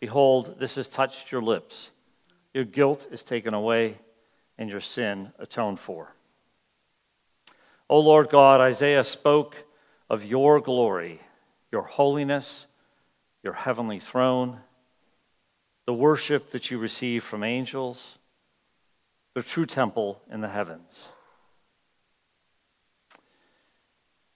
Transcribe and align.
Behold, 0.00 0.56
this 0.58 0.76
has 0.76 0.88
touched 0.88 1.30
your 1.30 1.42
lips. 1.42 1.90
Your 2.54 2.64
guilt 2.64 3.06
is 3.12 3.22
taken 3.22 3.54
away, 3.54 3.98
and 4.58 4.68
your 4.68 4.80
sin 4.80 5.32
atoned 5.38 5.78
for. 5.78 6.14
O 7.88 8.00
Lord 8.00 8.30
God, 8.30 8.60
Isaiah 8.60 9.04
spoke 9.04 9.56
of 10.08 10.24
your 10.24 10.60
glory, 10.60 11.20
your 11.70 11.82
holiness, 11.82 12.66
your 13.42 13.52
heavenly 13.52 14.00
throne, 14.00 14.58
the 15.86 15.94
worship 15.94 16.50
that 16.50 16.70
you 16.70 16.78
receive 16.78 17.24
from 17.24 17.42
angels, 17.42 18.18
the 19.34 19.42
true 19.42 19.66
temple 19.66 20.20
in 20.30 20.40
the 20.40 20.48
heavens. 20.48 21.08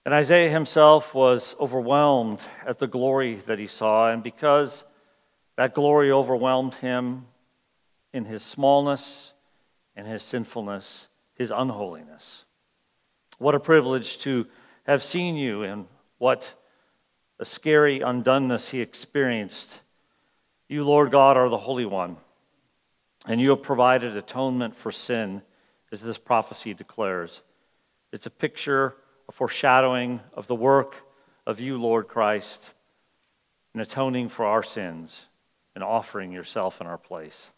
And 0.05 0.13
Isaiah 0.13 0.49
himself 0.49 1.13
was 1.13 1.55
overwhelmed 1.59 2.41
at 2.65 2.79
the 2.79 2.87
glory 2.87 3.41
that 3.47 3.57
he 3.57 3.67
saw, 3.67 4.11
and 4.11 4.21
because 4.21 4.83
that 5.57 5.73
glory 5.73 6.11
overwhelmed 6.11 6.75
him 6.75 7.25
in 8.13 8.25
his 8.25 8.43
smallness 8.43 9.31
and 9.95 10.07
his 10.07 10.23
sinfulness, 10.23 11.07
his 11.35 11.51
unholiness. 11.51 12.43
What 13.37 13.55
a 13.55 13.59
privilege 13.59 14.17
to 14.19 14.47
have 14.85 15.03
seen 15.03 15.35
you 15.35 15.63
and 15.63 15.85
what 16.17 16.51
a 17.39 17.45
scary 17.45 17.99
undoneness 17.99 18.69
he 18.69 18.81
experienced. 18.81 19.79
You, 20.67 20.83
Lord 20.83 21.11
God, 21.11 21.37
are 21.37 21.49
the 21.49 21.57
Holy 21.57 21.85
One, 21.85 22.17
and 23.25 23.39
you 23.39 23.49
have 23.51 23.61
provided 23.61 24.15
atonement 24.15 24.75
for 24.75 24.91
sin, 24.91 25.41
as 25.91 26.01
this 26.01 26.17
prophecy 26.17 26.73
declares. 26.73 27.41
It's 28.11 28.25
a 28.25 28.31
picture, 28.31 28.95
a 29.29 29.31
foreshadowing 29.31 30.21
of 30.33 30.47
the 30.47 30.55
work 30.55 30.95
of 31.45 31.59
you, 31.59 31.77
Lord 31.77 32.07
Christ, 32.07 32.71
in 33.73 33.81
atoning 33.81 34.29
for 34.29 34.45
our 34.45 34.63
sins 34.63 35.19
and 35.75 35.83
offering 35.83 36.31
yourself 36.31 36.81
in 36.81 36.87
our 36.87 36.97
place. 36.97 37.51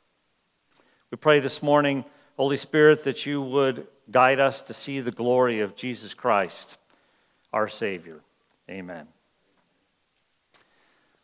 We 1.12 1.18
pray 1.18 1.40
this 1.40 1.64
morning, 1.64 2.04
Holy 2.36 2.58
Spirit, 2.58 3.04
that 3.06 3.26
you 3.26 3.42
would 3.42 3.88
guide 4.12 4.40
us 4.40 4.62
to 4.64 4.73
see 4.73 5.00
the 5.00 5.12
glory 5.12 5.62
of 5.62 5.76
Jesus 5.76 6.14
Christ, 6.14 6.76
our 7.54 7.67
Savior. 7.67 8.20
Amen. 8.70 9.08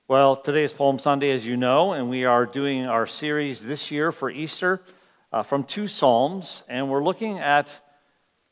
Well, 0.07 0.35
today 0.35 0.63
is 0.63 0.71
Palm 0.71 0.99
Sunday, 0.99 1.31
as 1.31 1.45
you 1.45 1.57
know, 1.57 1.93
and 1.93 2.09
we 2.09 2.25
are 2.25 2.45
doing 2.45 2.85
our 2.85 3.07
series 3.07 3.61
this 3.61 3.89
year 3.89 4.11
for 4.11 4.29
Easter 4.29 4.81
uh, 5.31 5.43
from 5.43 5.63
two 5.63 5.87
Psalms, 5.87 6.63
and 6.69 6.89
we're 6.89 7.03
looking 7.03 7.39
at 7.39 7.75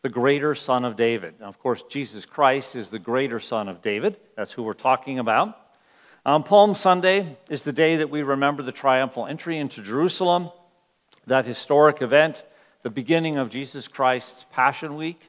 the 0.01 0.09
greater 0.09 0.55
Son 0.55 0.83
of 0.83 0.97
David. 0.97 1.35
Now, 1.39 1.47
of 1.47 1.59
course, 1.59 1.83
Jesus 1.89 2.25
Christ 2.25 2.75
is 2.75 2.89
the 2.89 2.99
greater 2.99 3.39
Son 3.39 3.69
of 3.69 3.81
David. 3.81 4.17
That's 4.35 4.51
who 4.51 4.63
we're 4.63 4.73
talking 4.73 5.19
about. 5.19 5.60
Um, 6.23 6.43
Palm 6.43 6.75
Sunday 6.75 7.35
is 7.49 7.63
the 7.63 7.73
day 7.73 7.95
that 7.95 8.11
we 8.11 8.21
remember 8.21 8.61
the 8.61 8.71
triumphal 8.71 9.25
entry 9.25 9.57
into 9.57 9.81
Jerusalem, 9.81 10.51
that 11.25 11.45
historic 11.47 12.03
event, 12.03 12.45
the 12.83 12.91
beginning 12.91 13.37
of 13.37 13.49
Jesus 13.49 13.87
Christ's 13.87 14.45
Passion 14.51 14.97
Week, 14.97 15.19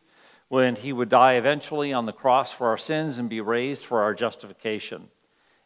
when 0.49 0.77
he 0.77 0.93
would 0.93 1.09
die 1.09 1.37
eventually 1.37 1.95
on 1.95 2.05
the 2.05 2.13
cross 2.13 2.53
for 2.53 2.67
our 2.67 2.77
sins 2.77 3.17
and 3.17 3.31
be 3.31 3.41
raised 3.41 3.87
for 3.87 4.03
our 4.03 4.13
justification. 4.13 5.09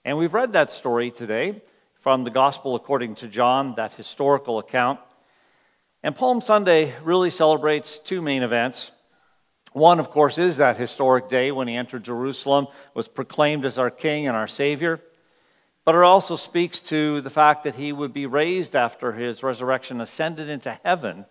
And 0.05 0.17
we've 0.17 0.33
read 0.33 0.53
that 0.53 0.71
story 0.71 1.11
today 1.11 1.61
from 2.03 2.23
the 2.23 2.31
Gospel 2.31 2.77
according 2.77 3.17
to 3.17 3.27
John, 3.27 3.75
that 3.75 3.95
historical 3.95 4.61
account. 4.61 5.01
And 6.05 6.15
Palm 6.15 6.41
Sunday 6.41 6.95
really 7.03 7.31
celebrates 7.31 7.99
two 7.99 8.23
main 8.23 8.45
events. 8.45 8.93
One, 9.73 9.99
of 9.99 10.11
course, 10.11 10.39
is 10.39 10.59
that 10.59 10.77
historic 10.77 11.29
day 11.29 11.51
when 11.51 11.67
he 11.67 11.75
entered 11.75 12.05
Jerusalem, 12.05 12.69
was 12.95 13.09
proclaimed 13.09 13.65
as 13.65 13.77
our 13.77 13.91
King 13.91 14.29
and 14.29 14.37
our 14.37 14.47
Savior. 14.47 15.01
But 15.87 15.95
it 15.95 16.03
also 16.03 16.35
speaks 16.35 16.81
to 16.81 17.21
the 17.21 17.31
fact 17.31 17.63
that 17.63 17.77
he 17.77 17.93
would 17.93 18.13
be 18.13 18.27
raised 18.27 18.75
after 18.75 19.13
his 19.13 19.45
resurrection, 19.45 20.01
ascended 20.01 20.49
into 20.49 20.77
heaven, 20.85 21.27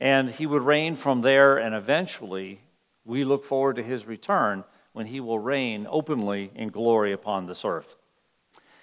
and 0.00 0.30
he 0.30 0.46
would 0.46 0.62
reign 0.62 0.96
from 0.96 1.20
there, 1.20 1.58
and 1.58 1.74
eventually 1.74 2.62
we 3.04 3.24
look 3.24 3.44
forward 3.44 3.76
to 3.76 3.82
his 3.82 4.06
return 4.06 4.64
when 4.94 5.04
he 5.04 5.20
will 5.20 5.38
reign 5.38 5.86
openly 5.90 6.50
in 6.54 6.70
glory 6.70 7.12
upon 7.12 7.46
this 7.46 7.62
earth. 7.62 7.94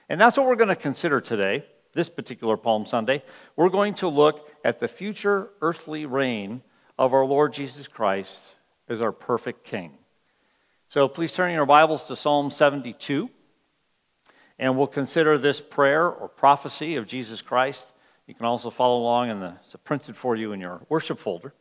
And 0.08 0.22
that's 0.22 0.38
what 0.38 0.46
we're 0.46 0.56
going 0.56 0.68
to 0.70 0.76
consider 0.76 1.20
today, 1.20 1.66
this 1.94 2.10
particular 2.10 2.56
Palm 2.56 2.86
Sunday. 2.86 3.24
We're 3.56 3.70
going 3.70 3.96
to 3.96 4.08
look 4.08 4.48
at 4.64 4.80
the 4.80 4.88
future 4.88 5.50
earthly 5.62 6.06
reign 6.06 6.62
of 7.00 7.16
our 7.16 7.26
Lord 7.26 7.54
Jesus 7.54 7.88
Christ 7.88 8.40
as 8.88 9.02
our 9.02 9.12
perfect 9.12 9.64
King. 9.64 9.94
So 10.90 11.08
please 11.08 11.32
turn 11.32 11.54
your 11.54 11.66
Bibles 11.66 12.04
to 12.04 12.16
Psalm 12.16 12.52
72. 12.52 13.32
And 14.59 14.78
we'll 14.78 14.88
consider 14.88 15.38
this 15.38 15.62
prayer 15.62 16.07
or 16.07 16.28
prophecy 16.28 16.95
of 16.95 17.07
Jesus 17.07 17.41
Christ. 17.41 17.85
You 18.25 18.34
can 18.34 18.45
also 18.45 18.69
follow 18.69 19.00
along, 19.00 19.40
the, 19.40 19.53
it's 19.66 19.75
printed 19.84 20.18
for 20.18 20.35
you 20.35 20.51
in 20.51 20.59
your 20.59 20.81
worship 20.90 21.19
folder. 21.19 21.53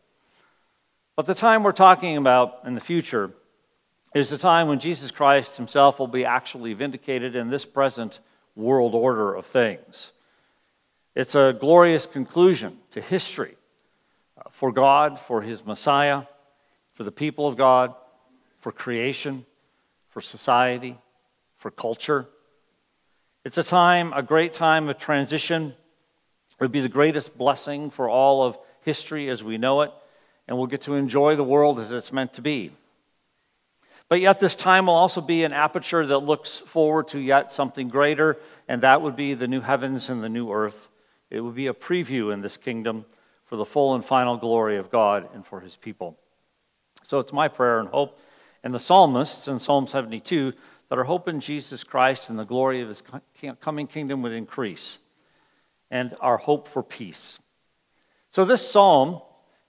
But 1.14 1.26
the 1.26 1.34
time 1.34 1.62
we're 1.62 1.72
talking 1.72 2.16
about 2.16 2.60
in 2.64 2.74
the 2.74 2.80
future 2.80 3.30
is 4.14 4.30
the 4.30 4.38
time 4.38 4.68
when 4.68 4.80
Jesus 4.80 5.10
Christ 5.10 5.56
himself 5.56 5.98
will 5.98 6.06
be 6.06 6.24
actually 6.24 6.72
vindicated 6.72 7.36
in 7.36 7.50
this 7.50 7.64
present 7.64 8.20
world 8.54 8.94
order 8.94 9.34
of 9.34 9.46
things. 9.46 10.12
It's 11.14 11.34
a 11.34 11.56
glorious 11.58 12.06
conclusion 12.06 12.78
to 12.92 13.00
history 13.00 13.56
uh, 14.38 14.50
for 14.52 14.72
God, 14.72 15.18
for 15.20 15.42
his 15.42 15.64
Messiah, 15.64 16.22
for 16.94 17.04
the 17.04 17.12
people 17.12 17.46
of 17.46 17.56
God, 17.56 17.94
for 18.60 18.72
creation, 18.72 19.44
for 20.10 20.20
society, 20.20 20.98
for 21.58 21.70
culture. 21.70 22.26
It's 23.46 23.58
a 23.58 23.62
time, 23.62 24.12
a 24.12 24.24
great 24.24 24.54
time 24.54 24.88
of 24.88 24.98
transition. 24.98 25.66
It 25.68 26.60
would 26.60 26.72
be 26.72 26.80
the 26.80 26.88
greatest 26.88 27.38
blessing 27.38 27.90
for 27.90 28.08
all 28.08 28.42
of 28.42 28.58
history 28.82 29.28
as 29.28 29.40
we 29.40 29.56
know 29.56 29.82
it, 29.82 29.92
and 30.48 30.58
we'll 30.58 30.66
get 30.66 30.80
to 30.82 30.94
enjoy 30.94 31.36
the 31.36 31.44
world 31.44 31.78
as 31.78 31.92
it's 31.92 32.12
meant 32.12 32.34
to 32.34 32.42
be. 32.42 32.72
But 34.08 34.20
yet, 34.20 34.40
this 34.40 34.56
time 34.56 34.86
will 34.86 34.94
also 34.94 35.20
be 35.20 35.44
an 35.44 35.52
aperture 35.52 36.04
that 36.04 36.18
looks 36.18 36.60
forward 36.66 37.06
to 37.10 37.20
yet 37.20 37.52
something 37.52 37.86
greater, 37.86 38.36
and 38.66 38.82
that 38.82 39.00
would 39.00 39.14
be 39.14 39.34
the 39.34 39.46
new 39.46 39.60
heavens 39.60 40.08
and 40.08 40.24
the 40.24 40.28
new 40.28 40.50
earth. 40.50 40.88
It 41.30 41.40
would 41.40 41.54
be 41.54 41.68
a 41.68 41.72
preview 41.72 42.32
in 42.32 42.40
this 42.40 42.56
kingdom 42.56 43.04
for 43.44 43.54
the 43.54 43.64
full 43.64 43.94
and 43.94 44.04
final 44.04 44.36
glory 44.38 44.76
of 44.76 44.90
God 44.90 45.28
and 45.34 45.46
for 45.46 45.60
his 45.60 45.76
people. 45.76 46.18
So 47.04 47.20
it's 47.20 47.32
my 47.32 47.46
prayer 47.46 47.78
and 47.78 47.90
hope, 47.90 48.18
and 48.64 48.74
the 48.74 48.80
psalmists 48.80 49.46
in 49.46 49.60
Psalm 49.60 49.86
72 49.86 50.52
that 50.88 50.98
our 50.98 51.04
hope 51.04 51.28
in 51.28 51.40
Jesus 51.40 51.84
Christ 51.84 52.30
and 52.30 52.38
the 52.38 52.44
glory 52.44 52.80
of 52.80 52.88
his 52.88 53.02
coming 53.60 53.86
kingdom 53.86 54.22
would 54.22 54.32
increase, 54.32 54.98
and 55.90 56.14
our 56.20 56.36
hope 56.36 56.68
for 56.68 56.82
peace. 56.82 57.38
So, 58.30 58.44
this 58.44 58.68
psalm, 58.68 59.20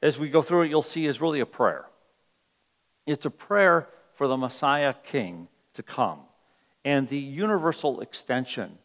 as 0.01 0.17
we 0.17 0.29
go 0.29 0.41
through 0.41 0.63
it, 0.63 0.69
you'll 0.69 0.83
see 0.83 1.05
is 1.05 1.21
really 1.21 1.39
a 1.39 1.45
prayer. 1.45 1.85
It's 3.05 3.25
a 3.25 3.31
prayer 3.31 3.87
for 4.15 4.27
the 4.27 4.37
Messiah 4.37 4.93
King 5.03 5.47
to 5.75 5.83
come 5.83 6.19
and 6.83 7.07
the 7.07 7.17
universal 7.17 8.01
extension 8.01 8.77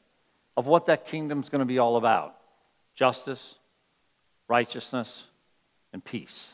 of 0.56 0.66
what 0.66 0.86
that 0.86 1.06
kingdom 1.06 1.40
is 1.40 1.48
going 1.48 1.60
to 1.60 1.64
be 1.64 1.78
all 1.78 1.96
about 1.96 2.36
justice, 2.94 3.54
righteousness, 4.48 5.24
and 5.92 6.04
peace. 6.04 6.50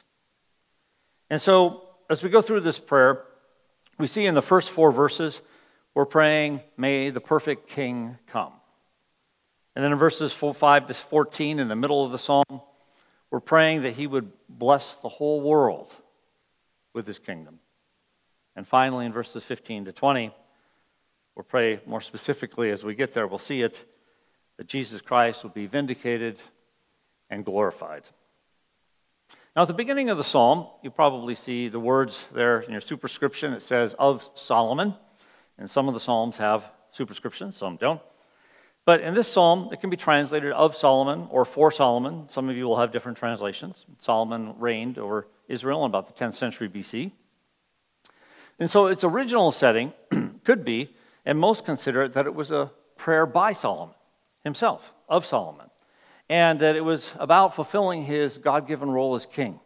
And 1.31 1.41
so, 1.41 1.83
as 2.11 2.23
we 2.23 2.31
go 2.31 2.41
through 2.43 2.61
this 2.61 2.79
prayer, 2.79 3.25
we 3.99 4.07
see 4.07 4.27
in 4.27 4.35
the 4.35 4.43
first 4.43 4.71
four 4.71 4.93
verses 4.93 5.41
we're 5.95 6.07
praying, 6.07 6.61
May 6.77 7.11
the 7.11 7.21
perfect 7.21 7.69
King 7.69 8.19
come. 8.29 8.53
And 9.75 9.85
then 9.85 9.93
in 9.93 9.99
verses 9.99 10.33
5 10.33 10.87
to 10.87 10.95
14, 10.95 11.59
in 11.59 11.69
the 11.69 11.77
middle 11.77 12.05
of 12.05 12.13
the 12.13 12.19
psalm, 12.19 12.61
we're 13.31 13.41
praying 13.41 13.83
that 13.83 13.95
he 13.95 14.07
would 14.07 14.33
bless 14.49 14.95
the 14.97 15.09
whole 15.09 15.41
world 15.41 15.93
with 16.95 17.07
his 17.07 17.19
kingdom. 17.19 17.61
And 18.57 18.67
finally, 18.67 19.07
in 19.07 19.13
verses 19.13 19.45
15 19.45 19.85
to 19.85 19.93
20, 19.93 20.35
we'll 21.37 21.45
pray 21.45 21.81
more 21.87 22.01
specifically 22.01 22.71
as 22.71 22.83
we 22.83 22.95
get 22.95 23.15
there, 23.15 23.27
we'll 23.27 23.39
see 23.39 23.63
it, 23.63 23.85
that 24.57 24.67
Jesus 24.67 25.01
Christ 25.01 25.45
will 25.45 25.51
be 25.51 25.67
vindicated 25.67 26.41
and 27.31 27.45
glorified. 27.45 28.03
Now, 29.55 29.63
at 29.63 29.69
the 29.69 29.75
beginning 29.75 30.11
of 30.11 30.19
the 30.19 30.25
psalm, 30.25 30.67
you 30.83 30.91
probably 30.91 31.35
see 31.35 31.69
the 31.69 31.81
words 31.81 32.19
there 32.33 32.61
in 32.61 32.73
your 32.73 32.81
superscription. 32.81 33.53
It 33.53 33.63
says, 33.63 33.95
of 33.99 34.29
Solomon. 34.35 34.95
And 35.59 35.71
some 35.71 35.89
of 35.89 35.95
the 35.95 36.01
psalms 36.01 36.37
have 36.37 36.65
superscriptions, 36.91 37.57
some 37.57 37.77
don't. 37.77 38.01
But 38.85 39.01
in 39.01 39.15
this 39.15 39.29
psalm, 39.29 39.69
it 39.73 39.81
can 39.81 39.91
be 39.91 39.97
translated 39.97 40.53
of 40.53 40.77
Solomon 40.77 41.29
or 41.31 41.45
for 41.45 41.71
Solomon. 41.71 42.29
Some 42.31 42.49
of 42.49 42.57
you 42.57 42.65
will 42.67 42.79
have 42.79 42.91
different 42.91 43.19
translations. 43.19 43.85
Solomon 43.99 44.55
reigned 44.59 44.99
over 44.99 45.27
Israel 45.49 45.85
in 45.85 45.91
about 45.91 46.07
the 46.07 46.25
10th 46.25 46.35
century 46.35 46.69
BC. 46.69 47.13
And 48.59 48.71
so 48.71 48.87
its 48.87 49.05
original 49.05 49.53
setting 49.53 49.93
could 50.45 50.65
be, 50.65 50.95
and 51.27 51.39
most 51.39 51.65
consider 51.65 52.03
it, 52.03 52.15
that 52.15 52.27
it 52.27 52.35
was 52.35 52.51
a 52.51 52.71
prayer 52.97 53.27
by 53.27 53.53
Solomon 53.53 53.95
himself, 54.43 54.93
of 55.09 55.27
Solomon 55.27 55.69
and 56.29 56.61
that 56.61 56.77
it 56.77 56.83
was 56.83 57.11
about 57.19 57.55
fulfilling 57.55 58.05
his 58.05 58.39
God 58.39 58.69
given 58.69 58.91
role 58.91 59.15
as 59.15 59.27
king. 59.27 59.61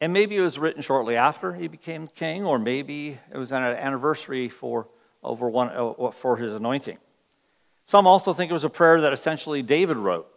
And 0.00 0.12
maybe 0.12 0.36
it 0.36 0.40
was 0.40 0.58
written 0.58 0.82
shortly 0.82 1.16
after 1.16 1.52
he 1.52 1.66
became 1.66 2.06
king, 2.06 2.44
or 2.44 2.58
maybe 2.58 3.18
it 3.32 3.36
was 3.36 3.50
an 3.50 3.62
anniversary 3.62 4.48
for, 4.48 4.86
over 5.22 5.48
one, 5.48 5.68
uh, 5.70 6.10
for 6.12 6.36
his 6.36 6.54
anointing. 6.54 6.98
Some 7.86 8.06
also 8.06 8.32
think 8.32 8.50
it 8.50 8.54
was 8.54 8.64
a 8.64 8.70
prayer 8.70 9.00
that 9.00 9.12
essentially 9.12 9.62
David 9.62 9.96
wrote, 9.96 10.28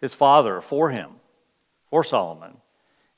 his 0.00 0.14
father, 0.14 0.60
for 0.60 0.90
him, 0.90 1.10
for 1.90 2.02
Solomon. 2.02 2.56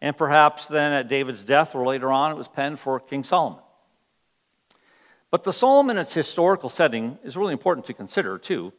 And 0.00 0.16
perhaps 0.16 0.66
then 0.66 0.92
at 0.92 1.08
David's 1.08 1.42
death 1.42 1.74
or 1.74 1.86
later 1.86 2.10
on, 2.10 2.32
it 2.32 2.36
was 2.36 2.48
penned 2.48 2.80
for 2.80 2.98
King 2.98 3.22
Solomon. 3.22 3.60
But 5.30 5.44
the 5.44 5.52
psalm 5.52 5.88
in 5.88 5.96
its 5.96 6.12
historical 6.12 6.68
setting 6.68 7.18
is 7.24 7.36
really 7.36 7.52
important 7.52 7.86
to 7.86 7.94
consider, 7.94 8.36
too, 8.36 8.72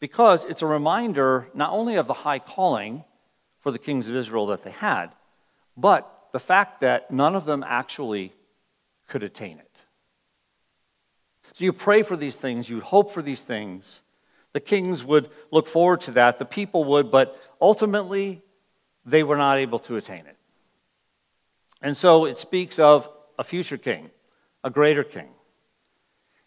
because 0.00 0.42
it's 0.44 0.62
a 0.62 0.66
reminder 0.66 1.46
not 1.54 1.70
only 1.70 1.94
of 1.94 2.08
the 2.08 2.14
high 2.14 2.40
calling 2.40 3.04
for 3.60 3.70
the 3.70 3.78
kings 3.78 4.08
of 4.08 4.16
Israel 4.16 4.46
that 4.46 4.64
they 4.64 4.70
had, 4.70 5.12
but 5.76 6.28
the 6.32 6.40
fact 6.40 6.80
that 6.80 7.10
none 7.10 7.34
of 7.34 7.44
them 7.44 7.64
actually 7.66 8.32
could 9.08 9.22
attain 9.22 9.58
it. 9.58 9.70
So 11.54 11.64
you 11.64 11.72
pray 11.72 12.02
for 12.02 12.16
these 12.16 12.36
things, 12.36 12.68
you 12.68 12.80
hope 12.80 13.12
for 13.12 13.22
these 13.22 13.40
things. 13.40 14.00
The 14.52 14.60
kings 14.60 15.04
would 15.04 15.30
look 15.50 15.66
forward 15.66 16.02
to 16.02 16.12
that, 16.12 16.38
the 16.38 16.44
people 16.44 16.84
would, 16.84 17.10
but 17.10 17.38
ultimately 17.60 18.42
they 19.04 19.22
were 19.22 19.36
not 19.36 19.58
able 19.58 19.78
to 19.80 19.96
attain 19.96 20.26
it. 20.26 20.36
And 21.82 21.96
so 21.96 22.26
it 22.26 22.38
speaks 22.38 22.78
of 22.78 23.08
a 23.38 23.44
future 23.44 23.78
king, 23.78 24.10
a 24.62 24.70
greater 24.70 25.04
king. 25.04 25.28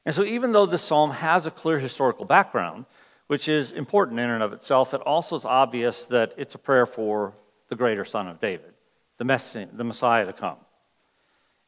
And 0.06 0.14
so, 0.14 0.24
even 0.24 0.52
though 0.52 0.68
this 0.68 0.84
psalm 0.84 1.10
has 1.10 1.48
a 1.48 1.52
clear 1.52 1.80
historical 1.80 2.26
background, 2.26 2.86
which 3.28 3.48
is 3.48 3.72
important 3.72 4.20
in 4.20 4.30
and 4.30 4.44
of 4.44 4.54
itself. 4.54 4.94
It 4.94 5.02
also 5.02 5.36
is 5.36 5.46
obvious 5.46 6.06
that 6.06 6.34
it's 6.38 6.56
a 6.56 6.60
prayer 6.60 6.86
for 6.86 7.34
the 7.70 7.76
greater 7.76 8.06
son 8.06 8.28
of 8.28 8.40
David, 8.40 8.74
the, 9.18 9.26
Messiah, 9.26 9.68
the 9.72 9.84
Messiah 9.84 10.26
to 10.26 10.34
come. 10.34 10.58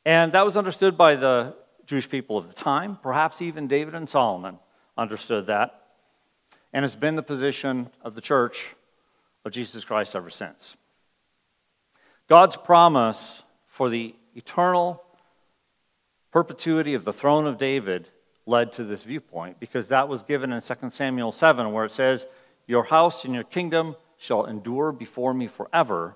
And 0.05 0.31
that 0.33 0.45
was 0.45 0.55
understood 0.55 0.97
by 0.97 1.15
the 1.15 1.55
Jewish 1.85 2.09
people 2.09 2.37
of 2.37 2.47
the 2.47 2.53
time. 2.53 2.97
Perhaps 3.01 3.41
even 3.41 3.67
David 3.67 3.95
and 3.95 4.09
Solomon 4.09 4.59
understood 4.97 5.47
that. 5.47 5.81
And 6.73 6.83
it's 6.85 6.95
been 6.95 7.15
the 7.15 7.23
position 7.23 7.89
of 8.01 8.15
the 8.15 8.21
church 8.21 8.67
of 9.45 9.51
Jesus 9.51 9.85
Christ 9.85 10.15
ever 10.15 10.29
since. 10.29 10.75
God's 12.27 12.57
promise 12.57 13.41
for 13.67 13.89
the 13.89 14.15
eternal 14.35 15.01
perpetuity 16.31 16.93
of 16.93 17.05
the 17.05 17.13
throne 17.13 17.47
of 17.47 17.57
David 17.57 18.09
led 18.45 18.73
to 18.73 18.83
this 18.83 19.03
viewpoint 19.03 19.59
because 19.59 19.87
that 19.87 20.07
was 20.07 20.23
given 20.23 20.51
in 20.51 20.61
2 20.61 20.75
Samuel 20.89 21.31
7, 21.31 21.71
where 21.71 21.85
it 21.85 21.91
says, 21.91 22.25
Your 22.65 22.83
house 22.83 23.25
and 23.25 23.33
your 23.33 23.43
kingdom 23.43 23.95
shall 24.17 24.45
endure 24.45 24.91
before 24.91 25.33
me 25.33 25.47
forever, 25.47 26.15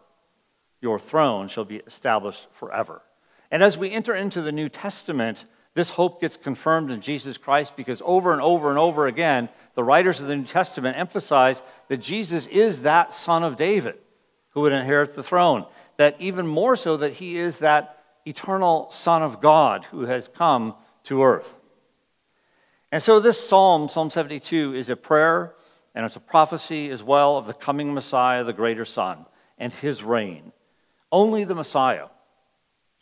your 0.81 0.99
throne 0.99 1.47
shall 1.47 1.65
be 1.65 1.77
established 1.77 2.47
forever. 2.59 3.01
And 3.49 3.61
as 3.61 3.77
we 3.77 3.91
enter 3.91 4.15
into 4.15 4.41
the 4.41 4.51
New 4.51 4.69
Testament, 4.69 5.45
this 5.73 5.89
hope 5.89 6.19
gets 6.19 6.37
confirmed 6.37 6.91
in 6.91 7.01
Jesus 7.01 7.37
Christ 7.37 7.75
because 7.75 8.01
over 8.03 8.33
and 8.33 8.41
over 8.41 8.69
and 8.69 8.77
over 8.77 9.07
again, 9.07 9.49
the 9.75 9.83
writers 9.83 10.19
of 10.19 10.27
the 10.27 10.35
New 10.35 10.45
Testament 10.45 10.97
emphasize 10.97 11.61
that 11.87 11.97
Jesus 11.97 12.47
is 12.47 12.81
that 12.81 13.13
son 13.13 13.43
of 13.43 13.57
David 13.57 13.97
who 14.49 14.61
would 14.61 14.73
inherit 14.73 15.15
the 15.15 15.23
throne. 15.23 15.65
That 15.97 16.15
even 16.19 16.47
more 16.47 16.75
so, 16.75 16.97
that 16.97 17.13
he 17.13 17.37
is 17.37 17.59
that 17.59 18.03
eternal 18.25 18.89
Son 18.91 19.23
of 19.23 19.41
God 19.41 19.85
who 19.85 20.01
has 20.03 20.27
come 20.27 20.75
to 21.03 21.23
earth. 21.23 21.53
And 22.91 23.01
so 23.01 23.19
this 23.19 23.39
psalm, 23.39 23.87
Psalm 23.87 24.09
72, 24.09 24.75
is 24.75 24.89
a 24.89 24.95
prayer 24.95 25.53
and 25.95 26.05
it's 26.05 26.15
a 26.15 26.21
prophecy 26.21 26.89
as 26.89 27.03
well 27.03 27.37
of 27.37 27.47
the 27.47 27.53
coming 27.53 27.93
Messiah, 27.93 28.43
the 28.43 28.53
greater 28.53 28.85
Son, 28.85 29.25
and 29.57 29.73
his 29.73 30.03
reign. 30.03 30.51
Only 31.11 31.43
the 31.43 31.55
Messiah 31.55 32.07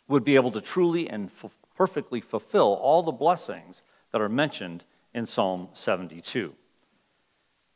would 0.08 0.24
be 0.24 0.34
able 0.34 0.50
to 0.52 0.60
truly 0.60 1.08
and 1.08 1.30
f- 1.42 1.52
perfectly 1.76 2.20
fulfill 2.20 2.74
all 2.74 3.02
the 3.02 3.12
blessings 3.12 3.82
that 4.12 4.20
are 4.20 4.28
mentioned 4.28 4.84
in 5.14 5.26
Psalm 5.26 5.68
72. 5.74 6.52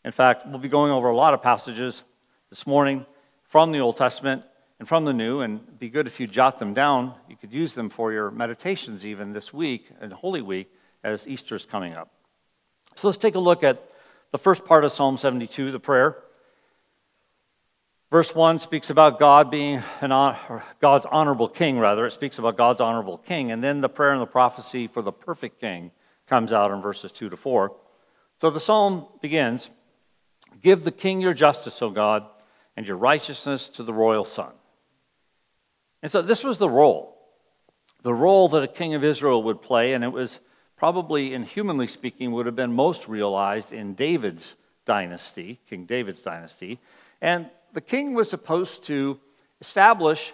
In 0.05 0.13
fact, 0.13 0.47
we'll 0.47 0.59
be 0.59 0.69
going 0.69 0.93
over 0.93 1.09
a 1.09 1.17
lot 1.17 1.35
of 1.35 1.43
passages 1.43 2.03
this 2.51 2.67
morning 2.67 3.07
from 3.49 3.73
the 3.73 3.79
Old 3.79 3.97
Testament 3.97 4.43
and 4.79 4.89
from 4.89 5.05
the 5.05 5.13
New, 5.13 5.41
and 5.41 5.61
it'd 5.63 5.79
be 5.79 5.89
good 5.89 6.07
if 6.07 6.19
you 6.19 6.27
jot 6.27 6.59
them 6.59 6.75
down. 6.75 7.15
You 7.29 7.37
could 7.37 7.53
use 7.53 7.73
them 7.73 7.89
for 7.89 8.13
your 8.13 8.31
meditations 8.31 9.07
even 9.07 9.33
this 9.33 9.53
week 9.53 9.87
and 10.01 10.13
Holy 10.13 10.43
Week 10.43 10.71
as 11.05 11.27
Easter's 11.27 11.65
coming 11.65 11.95
up. 11.95 12.11
So 12.97 13.09
let's 13.09 13.19
take 13.19 13.35
a 13.35 13.41
look 13.41 13.63
at 13.63 13.83
the 14.33 14.39
first 14.39 14.65
part 14.65 14.85
of 14.85 14.93
Psalm 14.93 15.17
72, 15.17 15.71
the 15.71 15.79
prayer. 15.79 16.17
Verse 18.14 18.32
1 18.32 18.61
speaks 18.61 18.90
about 18.90 19.19
God 19.19 19.50
being 19.50 19.82
an 20.00 20.37
God's 20.81 21.05
honorable 21.05 21.49
king, 21.49 21.81
rather. 21.81 22.06
It 22.06 22.12
speaks 22.12 22.38
about 22.38 22.56
God's 22.56 22.81
honorable 22.81 23.19
king. 23.19 23.50
And 23.50 23.61
then 23.61 23.81
the 23.81 23.88
prayer 23.88 24.12
and 24.12 24.22
the 24.22 24.26
prophecy 24.26 24.87
for 24.87 25.02
the 25.02 25.11
perfect 25.11 25.61
king 25.61 25.90
comes 26.28 26.52
out 26.52 26.70
in 26.70 26.81
verses 26.81 27.11
2 27.11 27.31
to 27.31 27.37
4. 27.37 27.75
So 28.40 28.50
the 28.50 28.61
psalm 28.61 29.08
begins 29.20 29.69
Give 30.62 30.84
the 30.84 30.93
king 30.93 31.20
your 31.20 31.34
justice, 31.34 31.83
O 31.83 31.90
God, 31.90 32.25
and 32.76 32.87
your 32.87 32.99
righteousness 32.99 33.68
to 33.71 33.83
the 33.83 33.92
royal 33.92 34.25
son. 34.25 34.52
And 36.00 36.12
so 36.12 36.23
this 36.23 36.44
was 36.44 36.59
the 36.59 36.71
role, 36.71 37.18
the 38.04 38.14
role 38.14 38.49
that 38.50 38.62
a 38.62 38.68
king 38.68 38.94
of 38.94 39.02
Israel 39.02 39.42
would 39.42 39.61
play, 39.61 39.92
and 39.92 40.04
it 40.04 40.12
was 40.12 40.38
probably, 40.76 41.35
in 41.35 41.42
humanly 41.42 41.88
speaking, 41.88 42.30
would 42.30 42.47
have 42.47 42.54
been 42.54 42.75
most 42.75 43.09
realized 43.09 43.73
in 43.73 43.94
David's 43.94 44.54
dynasty, 44.87 45.59
King 45.68 45.85
David's 45.85 46.21
dynasty. 46.21 46.78
And 47.21 47.50
the 47.75 47.81
king 47.81 48.14
was 48.14 48.31
supposed 48.31 48.85
to 48.85 49.19
establish 49.61 50.33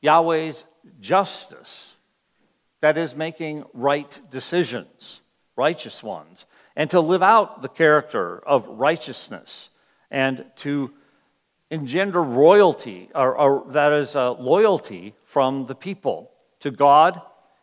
Yahweh's 0.00 0.64
justice, 1.00 1.92
that 2.80 2.98
is, 2.98 3.14
making 3.14 3.64
right 3.72 4.18
decisions, 4.30 5.20
righteous 5.56 6.02
ones, 6.02 6.44
and 6.76 6.90
to 6.90 7.00
live 7.00 7.22
out 7.22 7.62
the 7.62 7.68
character 7.68 8.38
of 8.38 8.66
righteousness 8.68 9.68
and 10.10 10.44
to 10.56 10.90
engender 11.70 12.22
royalty, 12.22 13.08
or, 13.14 13.36
or 13.36 13.72
that 13.72 13.92
is, 13.92 14.14
uh, 14.14 14.32
loyalty 14.32 15.14
from 15.24 15.66
the 15.66 15.74
people 15.74 16.30
to 16.60 16.70
God 16.70 17.20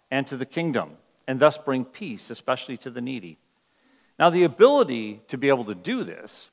and 0.09 0.25
to 0.27 0.37
the 0.37 0.45
kingdom 0.45 0.97
and 1.27 1.39
thus 1.39 1.59
bring 1.59 1.85
peace, 1.85 2.31
especially 2.31 2.77
to 2.77 2.89
the 2.89 3.01
needy. 3.01 3.37
Now, 4.17 4.31
the 4.31 4.45
ability 4.45 5.21
to 5.27 5.37
be 5.37 5.49
able 5.49 5.65
to 5.65 5.75
do 5.75 6.03
this 6.03 6.49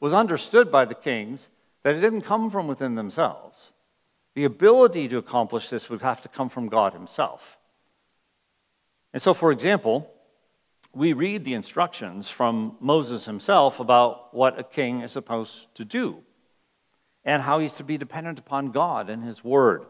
was 0.00 0.12
understood 0.12 0.70
by 0.70 0.84
the 0.84 0.94
kings 0.94 1.48
that 1.82 1.94
it 1.94 2.00
didn't 2.00 2.22
come 2.22 2.50
from 2.50 2.66
within 2.66 2.94
themselves. 2.94 3.72
The 4.34 4.44
ability 4.44 5.08
to 5.08 5.18
accomplish 5.18 5.68
this 5.68 5.88
would 5.88 6.02
have 6.02 6.22
to 6.22 6.28
come 6.28 6.48
from 6.48 6.68
God 6.68 6.92
Himself. 6.92 7.58
And 9.12 9.22
so, 9.22 9.34
for 9.34 9.52
example, 9.52 10.10
we 10.94 11.12
read 11.12 11.44
the 11.44 11.54
instructions 11.54 12.28
from 12.28 12.76
Moses 12.80 13.24
himself 13.24 13.78
about 13.80 14.34
what 14.34 14.58
a 14.58 14.64
king 14.64 15.02
is 15.02 15.12
supposed 15.12 15.66
to 15.74 15.84
do 15.84 16.18
and 17.24 17.42
how 17.42 17.58
he's 17.58 17.74
to 17.74 17.84
be 17.84 17.98
dependent 17.98 18.38
upon 18.38 18.70
God 18.70 19.10
and 19.10 19.24
His 19.24 19.42
Word. 19.42 19.84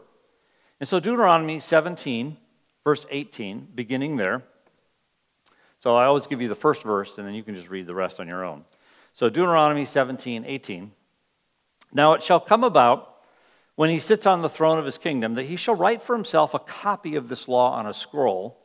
And 0.79 0.87
so, 0.87 0.99
Deuteronomy 0.99 1.59
17 1.59 2.37
verse 2.83 3.05
18, 3.11 3.67
beginning 3.75 4.17
there. 4.17 4.41
So 5.81 5.95
I 5.95 6.05
always 6.05 6.27
give 6.27 6.41
you 6.41 6.47
the 6.47 6.55
first 6.55 6.83
verse, 6.83 7.17
and 7.17 7.27
then 7.27 7.33
you 7.33 7.43
can 7.43 7.55
just 7.55 7.69
read 7.69 7.85
the 7.87 7.93
rest 7.93 8.19
on 8.19 8.27
your 8.27 8.43
own. 8.43 8.65
So 9.13 9.29
Deuteronomy 9.29 9.85
17, 9.85 10.45
18. 10.45 10.91
Now 11.91 12.13
it 12.13 12.23
shall 12.23 12.39
come 12.39 12.63
about 12.63 13.15
when 13.75 13.89
he 13.89 13.99
sits 13.99 14.25
on 14.25 14.41
the 14.41 14.49
throne 14.49 14.77
of 14.77 14.85
his 14.85 14.97
kingdom 14.97 15.35
that 15.35 15.45
he 15.45 15.55
shall 15.55 15.75
write 15.75 16.01
for 16.01 16.15
himself 16.15 16.53
a 16.53 16.59
copy 16.59 17.15
of 17.15 17.29
this 17.29 17.47
law 17.47 17.73
on 17.73 17.87
a 17.87 17.93
scroll 17.93 18.57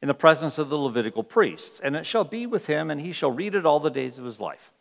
in 0.00 0.08
the 0.08 0.14
presence 0.14 0.58
of 0.58 0.68
the 0.68 0.78
Levitical 0.78 1.24
priests. 1.24 1.80
And 1.82 1.96
it 1.96 2.06
shall 2.06 2.24
be 2.24 2.46
with 2.46 2.66
him, 2.66 2.90
and 2.90 3.00
he 3.00 3.12
shall 3.12 3.30
read 3.30 3.54
it 3.54 3.66
all 3.66 3.80
the 3.80 3.90
days 3.90 4.18
of 4.18 4.24
his 4.24 4.38
life, 4.38 4.72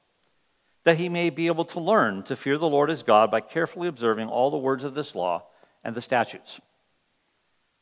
that 0.83 0.97
he 0.97 1.09
may 1.09 1.29
be 1.29 1.47
able 1.47 1.65
to 1.65 1.79
learn 1.79 2.23
to 2.23 2.35
fear 2.35 2.57
the 2.57 2.67
Lord 2.67 2.89
his 2.89 3.01
God 3.03 3.31
by 3.31 3.41
carefully 3.41 3.87
observing 3.87 4.27
all 4.27 4.51
the 4.51 4.57
words 4.57 4.83
of 4.83 4.93
this 4.93 5.15
law 5.15 5.43
and 5.83 5.95
the 5.95 6.01
statutes, 6.01 6.59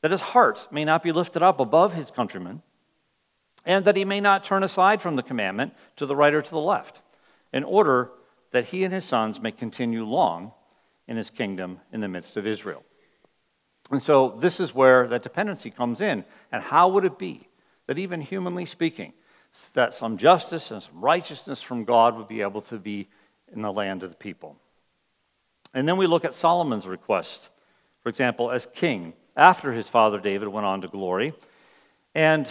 that 0.02 0.12
his 0.12 0.22
heart 0.22 0.68
may 0.72 0.86
not 0.86 1.04
be 1.04 1.12
lifted 1.12 1.44
up 1.44 1.60
above 1.60 1.94
his 1.94 2.12
countrymen, 2.12 2.62
and 3.66 3.86
that 3.86 3.96
he 3.96 4.06
may 4.06 4.22
not 4.22 4.46
turn 4.46 4.64
aside 4.64 5.02
from 5.02 5.16
the 5.16 5.24
commandment 5.24 5.74
to 5.96 6.06
the 6.06 6.16
right 6.16 6.34
or 6.34 6.42
to 6.42 6.50
the 6.50 6.60
left, 6.60 7.02
in 7.52 7.64
order 7.64 8.10
that 8.54 8.66
he 8.66 8.84
and 8.84 8.94
his 8.94 9.04
sons 9.04 9.42
may 9.42 9.52
continue 9.52 10.06
long 10.06 10.52
in 11.08 11.18
his 11.18 11.30
kingdom 11.30 11.80
in 11.92 12.00
the 12.00 12.08
midst 12.08 12.38
of 12.38 12.48
Israel. 12.48 12.84
And 13.92 14.02
so 14.02 14.38
this 14.40 14.60
is 14.60 14.74
where 14.74 15.08
that 15.08 15.24
dependency 15.24 15.70
comes 15.70 16.00
in. 16.00 16.24
And 16.52 16.64
how 16.64 16.88
would 16.90 17.04
it 17.04 17.18
be 17.18 17.48
that, 17.88 17.98
even 17.98 18.22
humanly 18.22 18.66
speaking, 18.66 19.12
that 19.74 19.94
some 19.94 20.18
justice 20.18 20.72
and 20.72 20.82
some 20.82 21.02
righteousness 21.02 21.62
from 21.62 21.84
God 21.84 22.16
would 22.16 22.28
be 22.28 22.42
able 22.42 22.62
to 22.64 22.78
be 22.78 23.10
in 23.54 23.62
the 23.62 23.72
land 23.72 24.04
of 24.04 24.12
the 24.12 24.16
people? 24.16 24.56
And 25.74 25.88
then 25.88 25.98
we 25.98 26.08
look 26.08 26.24
at 26.24 26.36
Solomon's 26.36 26.88
request, 26.88 27.50
for 28.04 28.10
example, 28.10 28.52
as 28.52 28.68
king, 28.74 29.14
after 29.36 29.74
his 29.74 29.90
father 29.90 30.20
David 30.20 30.48
went 30.48 30.68
on 30.68 30.82
to 30.82 30.88
glory. 30.88 31.34
And 32.14 32.48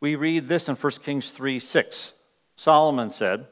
we 0.00 0.16
read 0.16 0.48
this 0.48 0.68
in 0.68 0.76
1 0.76 0.92
Kings 1.04 1.30
3 1.30 1.60
6. 1.60 2.12
Solomon 2.56 3.10
said, 3.10 3.46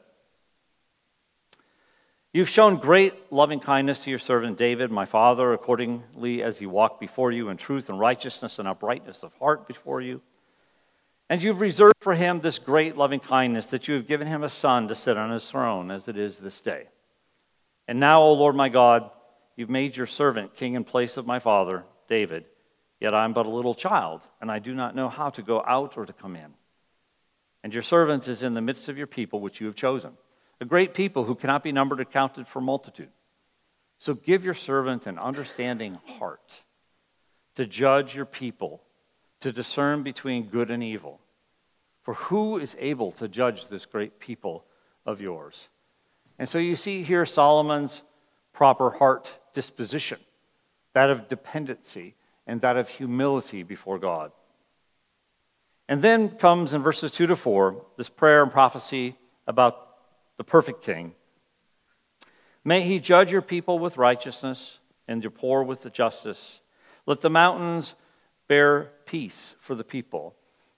You've 2.33 2.49
shown 2.49 2.77
great 2.77 3.31
loving 3.31 3.59
kindness 3.59 3.99
to 3.99 4.09
your 4.09 4.19
servant 4.19 4.57
David, 4.57 4.91
my 4.91 5.05
father, 5.05 5.53
accordingly 5.53 6.43
as 6.43 6.57
he 6.57 6.65
walked 6.65 6.99
before 6.99 7.31
you 7.31 7.49
in 7.49 7.57
truth 7.57 7.89
and 7.89 7.99
righteousness 7.99 8.59
and 8.59 8.67
uprightness 8.67 9.23
of 9.23 9.33
heart 9.35 9.67
before 9.67 10.01
you. 10.01 10.21
And 11.29 11.41
you've 11.41 11.61
reserved 11.61 11.95
for 12.01 12.13
him 12.13 12.39
this 12.39 12.59
great 12.59 12.97
loving 12.97 13.21
kindness 13.21 13.67
that 13.67 13.87
you 13.87 13.95
have 13.95 14.07
given 14.07 14.27
him 14.27 14.43
a 14.43 14.49
son 14.49 14.89
to 14.89 14.95
sit 14.95 15.17
on 15.17 15.31
his 15.31 15.49
throne, 15.49 15.89
as 15.89 16.07
it 16.07 16.17
is 16.17 16.37
this 16.37 16.59
day. 16.59 16.87
And 17.87 17.99
now, 17.99 18.21
O 18.21 18.33
Lord 18.33 18.55
my 18.55 18.69
God, 18.69 19.09
you've 19.55 19.69
made 19.69 19.95
your 19.95 20.05
servant 20.05 20.55
king 20.55 20.75
in 20.75 20.83
place 20.83 21.15
of 21.17 21.25
my 21.25 21.39
father, 21.39 21.85
David. 22.09 22.45
Yet 22.99 23.13
I 23.13 23.23
am 23.25 23.33
but 23.33 23.45
a 23.45 23.49
little 23.49 23.75
child, 23.75 24.21
and 24.41 24.51
I 24.51 24.59
do 24.59 24.73
not 24.73 24.95
know 24.95 25.07
how 25.07 25.29
to 25.31 25.41
go 25.41 25.63
out 25.65 25.97
or 25.97 26.05
to 26.05 26.13
come 26.13 26.35
in. 26.35 26.53
And 27.63 27.73
your 27.73 27.83
servant 27.83 28.27
is 28.27 28.41
in 28.41 28.53
the 28.53 28.61
midst 28.61 28.89
of 28.89 28.97
your 28.97 29.07
people, 29.07 29.39
which 29.39 29.61
you 29.61 29.67
have 29.67 29.75
chosen 29.75 30.11
a 30.59 30.65
great 30.65 30.93
people 30.93 31.23
who 31.23 31.35
cannot 31.35 31.63
be 31.63 31.71
numbered 31.71 31.99
or 31.99 32.05
counted 32.05 32.47
for 32.47 32.61
multitude. 32.61 33.09
So 33.99 34.13
give 34.13 34.43
your 34.43 34.53
servant 34.53 35.07
an 35.07 35.17
understanding 35.17 35.97
heart 36.05 36.53
to 37.55 37.65
judge 37.65 38.15
your 38.15 38.25
people, 38.25 38.81
to 39.41 39.51
discern 39.51 40.03
between 40.03 40.49
good 40.49 40.69
and 40.69 40.83
evil. 40.83 41.19
For 42.03 42.13
who 42.13 42.57
is 42.57 42.75
able 42.79 43.11
to 43.13 43.27
judge 43.27 43.67
this 43.67 43.85
great 43.85 44.19
people 44.19 44.65
of 45.05 45.19
yours? 45.19 45.67
And 46.39 46.47
so 46.47 46.57
you 46.57 46.75
see 46.75 47.03
here 47.03 47.25
Solomon's 47.25 48.01
proper 48.53 48.91
heart 48.91 49.33
disposition, 49.53 50.19
that 50.93 51.09
of 51.09 51.27
dependency 51.27 52.15
and 52.45 52.61
that 52.61 52.77
of 52.77 52.87
humility 52.87 53.63
before 53.63 53.99
God. 53.99 54.31
And 55.89 56.01
then 56.01 56.29
comes 56.29 56.73
in 56.73 56.83
verses 56.83 57.11
2 57.11 57.27
to 57.27 57.35
4 57.35 57.83
this 57.97 58.09
prayer 58.09 58.43
and 58.43 58.51
prophecy 58.51 59.15
about 59.47 59.86
the 60.37 60.43
perfect 60.43 60.83
king. 60.83 61.13
May 62.63 62.81
he 62.81 62.99
judge 62.99 63.31
your 63.31 63.41
people 63.41 63.79
with 63.79 63.97
righteousness 63.97 64.79
and 65.07 65.23
your 65.23 65.31
poor 65.31 65.63
with 65.63 65.81
the 65.81 65.89
justice. 65.89 66.59
Let 67.05 67.21
the 67.21 67.29
mountains 67.29 67.93
bear 68.47 68.91
peace 69.05 69.55
for 69.59 69.75
the 69.75 69.83
people 69.83 70.35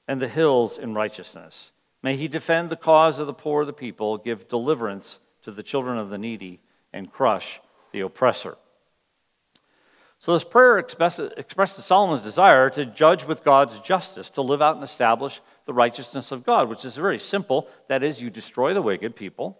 and 0.07 0.21
the 0.21 0.27
hills 0.27 0.77
in 0.77 0.93
righteousness. 0.93 1.71
May 2.01 2.15
he 2.15 2.27
defend 2.27 2.69
the 2.69 2.75
cause 2.75 3.19
of 3.19 3.27
the 3.27 3.33
poor 3.33 3.61
of 3.61 3.67
the 3.67 3.73
people, 3.73 4.17
give 4.17 4.47
deliverance 4.47 5.19
to 5.43 5.51
the 5.51 5.63
children 5.63 5.97
of 5.97 6.09
the 6.09 6.17
needy, 6.17 6.61
and 6.93 7.11
crush 7.11 7.59
the 7.91 8.01
oppressor. 8.01 8.57
So, 10.19 10.33
this 10.33 10.43
prayer 10.43 10.79
expresses, 10.79 11.31
expresses 11.37 11.85
Solomon's 11.85 12.23
desire 12.23 12.69
to 12.71 12.85
judge 12.85 13.23
with 13.23 13.43
God's 13.43 13.79
justice, 13.79 14.29
to 14.31 14.41
live 14.41 14.61
out 14.61 14.75
and 14.75 14.83
establish 14.83 15.39
the 15.69 15.73
righteousness 15.75 16.31
of 16.31 16.43
God, 16.43 16.67
which 16.67 16.83
is 16.83 16.95
very 16.95 17.19
simple. 17.19 17.67
That 17.89 18.01
is, 18.01 18.19
you 18.19 18.31
destroy 18.31 18.73
the 18.73 18.81
wicked 18.81 19.15
people 19.15 19.59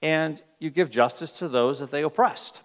and 0.00 0.40
you 0.60 0.70
give 0.70 0.88
justice 0.88 1.32
to 1.32 1.48
those 1.48 1.80
that 1.80 1.90
they 1.90 2.04
oppressed. 2.04 2.60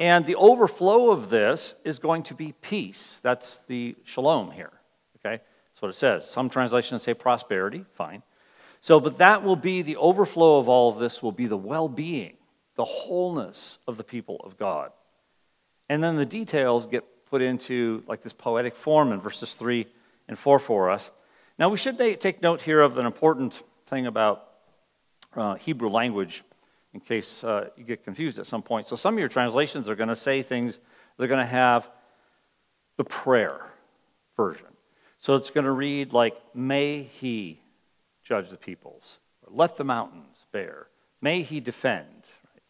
And 0.00 0.26
the 0.26 0.34
overflow 0.34 1.12
of 1.12 1.30
this 1.30 1.74
is 1.84 2.00
going 2.00 2.24
to 2.24 2.34
be 2.34 2.50
peace. 2.62 3.20
That's 3.22 3.60
the 3.68 3.94
shalom 4.02 4.50
here. 4.50 4.72
Okay? 5.18 5.40
That's 5.40 5.82
what 5.82 5.90
it 5.90 5.94
says. 5.94 6.28
Some 6.28 6.50
translations 6.50 7.04
say 7.04 7.14
prosperity. 7.14 7.84
Fine. 7.94 8.24
So, 8.80 8.98
but 8.98 9.18
that 9.18 9.44
will 9.44 9.54
be 9.54 9.82
the 9.82 9.98
overflow 9.98 10.58
of 10.58 10.68
all 10.68 10.90
of 10.90 10.98
this, 10.98 11.22
will 11.22 11.30
be 11.30 11.46
the 11.46 11.56
well 11.56 11.88
being, 11.88 12.32
the 12.74 12.84
wholeness 12.84 13.78
of 13.86 13.96
the 13.98 14.04
people 14.04 14.40
of 14.42 14.58
God. 14.58 14.90
And 15.88 16.02
then 16.02 16.16
the 16.16 16.26
details 16.26 16.86
get 16.86 17.04
put 17.30 17.40
into 17.40 18.02
like 18.08 18.24
this 18.24 18.32
poetic 18.32 18.74
form 18.74 19.12
in 19.12 19.20
verses 19.20 19.54
3 19.54 19.86
and 20.30 20.38
4 20.38 20.60
for 20.60 20.90
us. 20.90 21.10
Now, 21.58 21.68
we 21.68 21.76
should 21.76 21.98
take 21.98 22.40
note 22.40 22.62
here 22.62 22.80
of 22.80 22.96
an 22.96 23.04
important 23.04 23.60
thing 23.88 24.06
about 24.06 24.48
uh, 25.34 25.56
Hebrew 25.56 25.90
language 25.90 26.42
in 26.94 27.00
case 27.00 27.42
uh, 27.44 27.68
you 27.76 27.84
get 27.84 28.04
confused 28.04 28.38
at 28.38 28.46
some 28.46 28.62
point. 28.62 28.86
So, 28.86 28.96
some 28.96 29.14
of 29.14 29.18
your 29.18 29.28
translations 29.28 29.88
are 29.88 29.96
going 29.96 30.08
to 30.08 30.16
say 30.16 30.42
things, 30.42 30.78
they're 31.18 31.28
going 31.28 31.44
to 31.44 31.52
have 31.52 31.86
the 32.96 33.04
prayer 33.04 33.60
version. 34.36 34.68
So, 35.18 35.34
it's 35.34 35.50
going 35.50 35.64
to 35.64 35.72
read 35.72 36.12
like, 36.12 36.36
May 36.54 37.02
he 37.02 37.60
judge 38.22 38.50
the 38.50 38.56
peoples, 38.56 39.18
or 39.42 39.52
let 39.52 39.76
the 39.76 39.84
mountains 39.84 40.36
bear, 40.52 40.86
may 41.20 41.42
he 41.42 41.58
defend, 41.58 42.06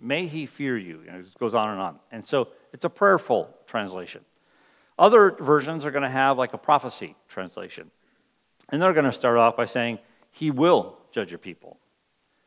may 0.00 0.26
he 0.26 0.46
fear 0.46 0.78
you. 0.78 1.02
you 1.04 1.12
know, 1.12 1.18
it 1.18 1.38
goes 1.38 1.54
on 1.54 1.70
and 1.70 1.80
on. 1.80 1.98
And 2.10 2.24
so, 2.24 2.48
it's 2.72 2.86
a 2.86 2.90
prayerful 2.90 3.54
translation. 3.66 4.24
Other 5.00 5.30
versions 5.30 5.86
are 5.86 5.90
going 5.90 6.02
to 6.02 6.10
have 6.10 6.36
like 6.36 6.52
a 6.52 6.58
prophecy 6.58 7.16
translation. 7.26 7.90
And 8.68 8.82
they're 8.82 8.92
going 8.92 9.06
to 9.06 9.12
start 9.12 9.38
off 9.38 9.56
by 9.56 9.64
saying, 9.64 9.98
He 10.30 10.50
will 10.50 10.98
judge 11.10 11.30
your 11.30 11.38
people. 11.38 11.78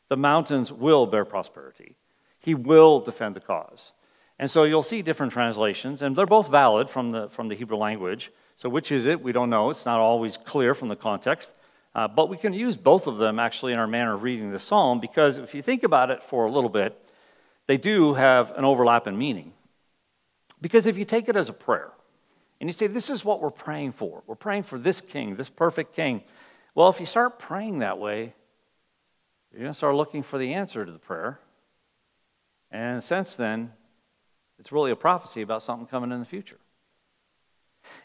The 0.10 0.17
mountains 0.17 0.72
will 0.72 1.07
bear 1.07 1.25
prosperity. 1.25 1.95
He 2.39 2.53
will 2.53 3.00
defend 3.00 3.36
the 3.36 3.39
cause. 3.39 3.91
And 4.38 4.51
so 4.51 4.65
you'll 4.65 4.83
see 4.83 5.01
different 5.01 5.31
translations, 5.31 6.03
and 6.03 6.15
they're 6.15 6.27
both 6.27 6.50
valid 6.50 6.91
from 6.91 7.12
the, 7.12 7.27
from 7.29 7.48
the 7.48 7.55
Hebrew 7.55 7.77
language. 7.77 8.31
So, 8.57 8.69
which 8.69 8.91
is 8.91 9.07
it? 9.07 9.24
We 9.24 9.31
don't 9.31 9.50
know. 9.50 9.72
It's 9.72 9.86
not 9.86 10.00
always 10.00 10.38
clear 10.38 10.75
from 10.75 10.89
the 10.89 10.95
context. 10.95 11.50
Uh, 11.95 12.07
but 12.07 12.29
we 12.29 12.38
can 12.38 12.53
use 12.53 12.77
both 12.77 13.07
of 13.07 13.17
them 13.17 13.39
actually 13.39 13.74
in 13.74 13.79
our 13.79 13.88
manner 13.88 14.13
of 14.13 14.22
reading 14.22 14.51
the 14.51 14.60
psalm 14.60 15.00
because 15.00 15.38
if 15.38 15.55
you 15.55 15.62
think 15.62 15.83
about 15.83 16.12
it 16.12 16.24
for 16.24 16.45
a 16.45 16.51
little 16.51 16.69
bit, 16.69 17.00
they 17.67 17.77
do 17.77 18.13
have 18.13 18.51
an 18.51 18.65
overlap 18.65 19.07
in 19.07 19.17
meaning. 19.17 19.53
Because 20.62 20.86
if 20.86 20.98
you 20.98 21.05
take 21.05 21.29
it 21.29 21.36
as 21.36 21.50
a 21.50 21.53
prayer, 21.53 21.91
and 22.63 22.70
you 22.70 22.74
say, 22.74 22.88
This 22.88 23.10
is 23.10 23.25
what 23.25 23.41
we're 23.41 23.50
praying 23.50 23.91
for. 23.91 24.24
We're 24.25 24.36
praying 24.36 24.63
for 24.63 24.79
this 24.79 25.01
king, 25.01 25.36
this 25.36 25.50
perfect 25.50 25.93
king. 25.93 26.24
Well, 26.74 26.88
if 26.88 26.98
you 26.98 27.05
start 27.05 27.38
praying 27.38 27.79
that 27.79 27.98
way, 28.00 28.34
you're 29.51 29.63
going 29.63 29.74
to 29.74 29.77
start 29.77 29.96
looking 29.96 30.24
for 30.24 30.38
the 30.38 30.53
answer 30.53 30.86
to 30.86 30.91
the 30.93 30.98
prayer. 30.98 31.41
And 32.72 33.03
since 33.03 33.36
then, 33.36 33.74
it's 34.60 34.72
really 34.72 34.91
a 34.91 34.96
prophecy 34.96 35.41
about 35.41 35.62
something 35.62 35.88
coming 35.88 36.13
in 36.13 36.22
the 36.22 36.25
future. 36.25 36.55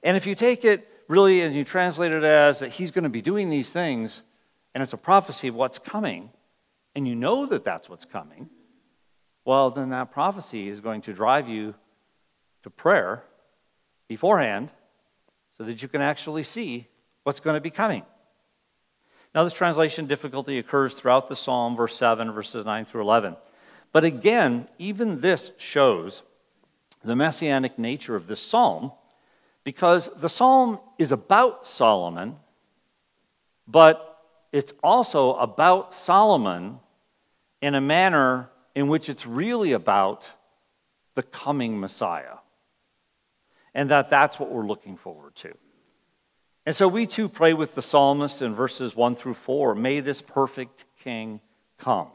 And 0.03 0.17
if 0.17 0.27
you 0.27 0.35
take 0.35 0.65
it 0.65 0.89
really 1.07 1.43
and 1.43 1.55
you 1.55 1.63
translate 1.63 2.11
it 2.11 2.25
as 2.25 2.59
that 2.59 2.73
he's 2.73 2.91
going 2.91 3.05
to 3.05 3.11
be 3.11 3.23
doing 3.23 3.51
these 3.51 3.71
things, 3.71 4.23
and 4.75 4.83
it's 4.83 4.93
a 4.93 4.97
prophecy 4.97 5.47
of 5.47 5.55
what's 5.55 5.79
coming, 5.79 6.31
and 6.97 7.07
you 7.07 7.15
know 7.15 7.47
that 7.47 7.63
that's 7.63 7.89
what's 7.89 8.07
coming, 8.07 8.51
well, 9.45 9.71
then 9.71 9.91
that 9.91 10.11
prophecy 10.11 10.69
is 10.69 10.81
going 10.81 11.03
to 11.03 11.13
drive 11.13 11.49
you 11.49 11.77
to 12.65 12.71
prayer 12.71 13.23
beforehand 14.09 14.71
so 15.57 15.65
that 15.65 15.83
you 15.83 15.89
can 15.89 16.01
actually 16.01 16.43
see 16.43 16.87
what's 17.23 17.41
going 17.41 17.55
to 17.55 17.61
be 17.61 17.71
coming. 17.71 18.03
Now, 19.35 19.45
this 19.45 19.53
translation 19.53 20.07
difficulty 20.07 20.59
occurs 20.59 20.95
throughout 20.95 21.29
the 21.29 21.37
psalm, 21.37 21.77
verse 21.77 21.97
7, 21.97 22.33
verses 22.33 22.65
9 22.65 22.87
through 22.87 23.03
11. 23.03 23.37
But 23.93 24.05
again, 24.05 24.69
even 24.79 25.21
this 25.21 25.51
shows 25.59 26.23
the 27.05 27.15
messianic 27.15 27.79
nature 27.79 28.17
of 28.17 28.27
this 28.27 28.41
psalm 28.41 28.93
because 29.65 30.09
the 30.17 30.29
psalm 30.29 30.79
is 30.99 31.13
about 31.13 31.67
Solomon, 31.67 32.37
but 33.67 34.19
it's 34.53 34.73
also 34.83 35.35
about 35.35 35.93
Solomon 35.93 36.81
in 37.61 37.75
a 37.75 37.81
manner 37.81 38.49
in 38.75 38.89
which 38.89 39.09
it's 39.09 39.27
really 39.27 39.73
about 39.73 40.25
the 41.15 41.23
coming 41.23 41.79
Messiah 41.79 42.39
and 43.79 43.93
that 43.93 44.11
that's 44.11 44.41
what 44.41 44.51
we're 44.51 44.67
looking 44.67 44.97
forward 44.97 45.37
to. 45.37 45.55
And 46.67 46.75
so 46.75 46.89
we 46.89 47.07
too 47.07 47.29
pray 47.29 47.55
with 47.55 47.77
the 47.77 47.81
psalmist 47.81 48.43
in 48.43 48.53
verses 48.53 48.97
1 48.97 49.15
through 49.15 49.35
4 49.35 49.77
May 49.77 50.01
this 50.01 50.21
perfect 50.21 50.85
king 51.05 51.41
come. 51.79 52.09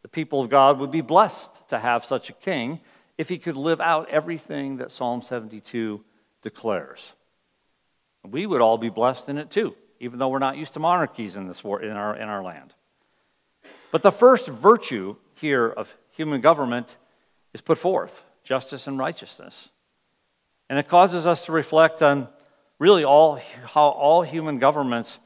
The 0.00 0.08
people 0.08 0.40
of 0.40 0.48
God 0.48 0.78
would 0.78 0.90
be 0.90 1.02
blessed 1.02 1.50
to 1.68 1.78
have 1.78 2.06
such 2.06 2.30
a 2.30 2.32
king 2.32 2.80
if 3.18 3.28
he 3.28 3.36
could 3.36 3.56
live 3.56 3.78
out 3.78 4.08
everything 4.08 4.78
that 4.78 4.90
Psalm 4.90 5.20
72 5.20 6.02
declares. 6.40 7.12
We 8.26 8.46
would 8.46 8.62
all 8.62 8.78
be 8.78 8.88
blessed 8.88 9.28
in 9.28 9.36
it 9.36 9.50
too, 9.50 9.74
even 10.00 10.18
though 10.18 10.28
we're 10.28 10.38
not 10.38 10.56
used 10.56 10.72
to 10.72 10.80
monarchies 10.80 11.36
in, 11.36 11.46
this 11.46 11.62
war, 11.62 11.82
in, 11.82 11.90
our, 11.90 12.16
in 12.16 12.28
our 12.28 12.42
land. 12.42 12.72
But 13.92 14.00
the 14.00 14.12
first 14.12 14.46
virtue 14.46 15.16
here 15.34 15.68
of 15.68 15.94
human 16.12 16.40
government 16.40 16.96
is 17.52 17.60
put 17.60 17.76
forth 17.76 18.18
justice 18.44 18.86
and 18.86 18.98
righteousness. 18.98 19.68
And 20.68 20.78
it 20.78 20.88
causes 20.88 21.26
us 21.26 21.44
to 21.46 21.52
reflect 21.52 22.02
on 22.02 22.28
really 22.78 23.04
all, 23.04 23.40
how 23.66 23.88
all 23.88 24.22
human 24.22 24.58
governments 24.58 25.18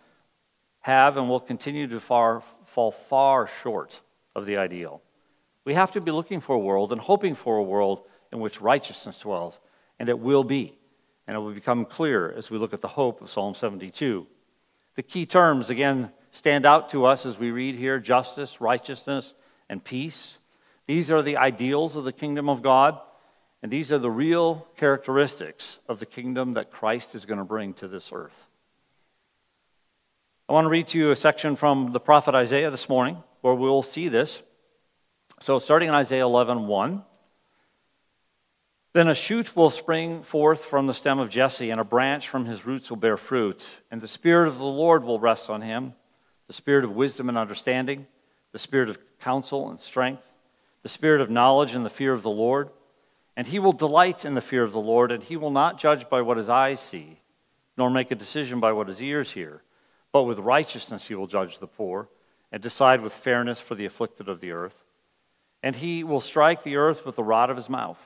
have 0.81 1.17
and 1.17 1.29
will 1.29 1.41
continue 1.41 1.87
to 1.89 2.01
far, 2.01 2.43
fall 2.67 2.93
far 2.93 3.49
short 3.63 4.01
of 4.35 4.47
the 4.47 4.57
ideal. 4.57 5.03
We 5.65 5.75
have 5.75 5.93
to 5.93 6.01
be 6.01 6.11
looking 6.11 6.41
for 6.41 6.55
a 6.55 6.59
world 6.59 6.93
and 6.93 7.01
hoping 7.01 7.35
for 7.35 7.59
a 7.59 7.63
world 7.63 8.03
in 8.33 8.41
which 8.41 8.61
righteousness 8.61 9.19
dwells, 9.19 9.59
and 9.99 10.09
it 10.09 10.19
will 10.19 10.45
be. 10.45 10.79
And 11.27 11.37
it 11.37 11.41
will 11.41 11.53
become 11.53 11.85
clear 11.85 12.33
as 12.33 12.51
we 12.51 12.57
look 12.57 12.73
at 12.73 12.81
the 12.81 12.89
hope 12.89 13.21
of 13.21 13.31
Psalm 13.31 13.55
72. 13.55 14.27
The 14.97 15.03
key 15.03 15.27
terms, 15.27 15.69
again, 15.69 16.11
stand 16.31 16.65
out 16.65 16.89
to 16.91 17.05
us 17.05 17.27
as 17.27 17.39
we 17.39 17.51
read 17.51 17.75
here 17.75 17.99
justice, 17.99 18.61
righteousness, 18.61 19.35
and 19.69 19.85
peace. 19.85 20.39
These 20.87 21.11
are 21.11 21.21
the 21.21 21.37
ideals 21.37 21.97
of 21.97 22.05
the 22.05 22.13
kingdom 22.13 22.49
of 22.49 22.63
God, 22.63 22.99
and 23.63 23.73
these 23.73 23.91
are 23.91 23.99
the 23.99 24.11
real 24.11 24.67
characteristics 24.77 25.79
of 25.89 25.99
the 25.99 26.07
kingdom 26.07 26.55
that 26.55 26.71
Christ 26.71 27.15
is 27.15 27.25
going 27.25 27.39
to 27.39 27.45
bring 27.45 27.75
to 27.75 27.89
this 27.89 28.11
earth. 28.13 28.37
I 30.49 30.53
want 30.53 30.65
to 30.65 30.71
read 30.71 30.89
to 30.89 30.99
you 30.99 31.11
a 31.11 31.17
section 31.17 31.57
from 31.57 31.93
the 31.93 32.01
prophet 32.01 32.35
Isaiah 32.35 32.71
this 32.71 32.89
morning 32.89 33.23
where 33.41 33.55
we'll 33.55 33.83
see 33.83 34.09
this. 34.09 34.39
So, 35.41 35.59
starting 35.59 35.89
in 35.89 35.95
Isaiah 35.95 36.25
11 36.25 36.67
1. 36.67 37.03
Then 38.95 39.09
a 39.09 39.15
shoot 39.15 39.55
will 39.55 39.71
spring 39.71 40.23
forth 40.23 40.65
from 40.65 40.87
the 40.87 40.95
stem 40.95 41.19
of 41.19 41.29
Jesse, 41.29 41.71
and 41.71 41.81
a 41.81 41.85
branch 41.85 42.29
from 42.29 42.47
his 42.47 42.65
roots 42.65 42.89
will 42.89 42.97
bear 42.97 43.17
fruit. 43.17 43.65
And 43.91 44.01
the 44.01 44.09
Spirit 44.09 44.49
of 44.49 44.59
the 44.59 44.65
Lord 44.65 45.05
will 45.05 45.21
rest 45.21 45.51
on 45.51 45.63
him 45.63 45.95
the 46.47 46.55
Spirit 46.55 46.85
of 46.85 46.93
wisdom 46.93 47.29
and 47.29 47.37
understanding, 47.37 48.07
the 48.53 48.59
Spirit 48.59 48.89
of 48.89 48.99
counsel 49.21 49.69
and 49.69 49.79
strength, 49.79 50.23
the 50.83 50.89
Spirit 50.89 51.21
of 51.21 51.29
knowledge 51.29 51.75
and 51.75 51.85
the 51.85 51.91
fear 51.91 52.15
of 52.15 52.23
the 52.23 52.31
Lord. 52.31 52.71
And 53.39 53.47
he 53.47 53.61
will 53.61 53.73
delight 53.73 54.25
in 54.25 54.35
the 54.35 54.41
fear 54.41 54.65
of 54.65 54.73
the 54.73 54.81
Lord, 54.81 55.13
and 55.13 55.23
he 55.23 55.37
will 55.37 55.53
not 55.53 55.79
judge 55.79 56.09
by 56.09 56.23
what 56.23 56.39
his 56.39 56.49
eyes 56.49 56.81
see, 56.81 57.21
nor 57.77 57.89
make 57.89 58.11
a 58.11 58.17
decision 58.17 58.59
by 58.59 58.73
what 58.73 58.89
his 58.89 59.01
ears 59.01 59.31
hear. 59.31 59.63
But 60.11 60.25
with 60.25 60.41
righteousness 60.41 61.07
he 61.07 61.15
will 61.15 61.29
judge 61.29 61.61
the 61.61 61.69
poor, 61.69 62.09
and 62.51 62.61
decide 62.61 63.01
with 63.01 63.13
fairness 63.13 63.61
for 63.61 63.77
the 63.77 63.85
afflicted 63.85 64.29
of 64.29 64.41
the 64.41 64.51
earth. 64.51 64.75
And 65.63 65.77
he 65.77 66.03
will 66.03 66.21
strike 66.21 66.65
the 66.65 66.75
earth 66.75 67.07
with 67.07 67.15
the 67.15 67.23
rod 67.23 67.49
of 67.49 67.57
his 67.57 67.69
mouth. 67.69 68.01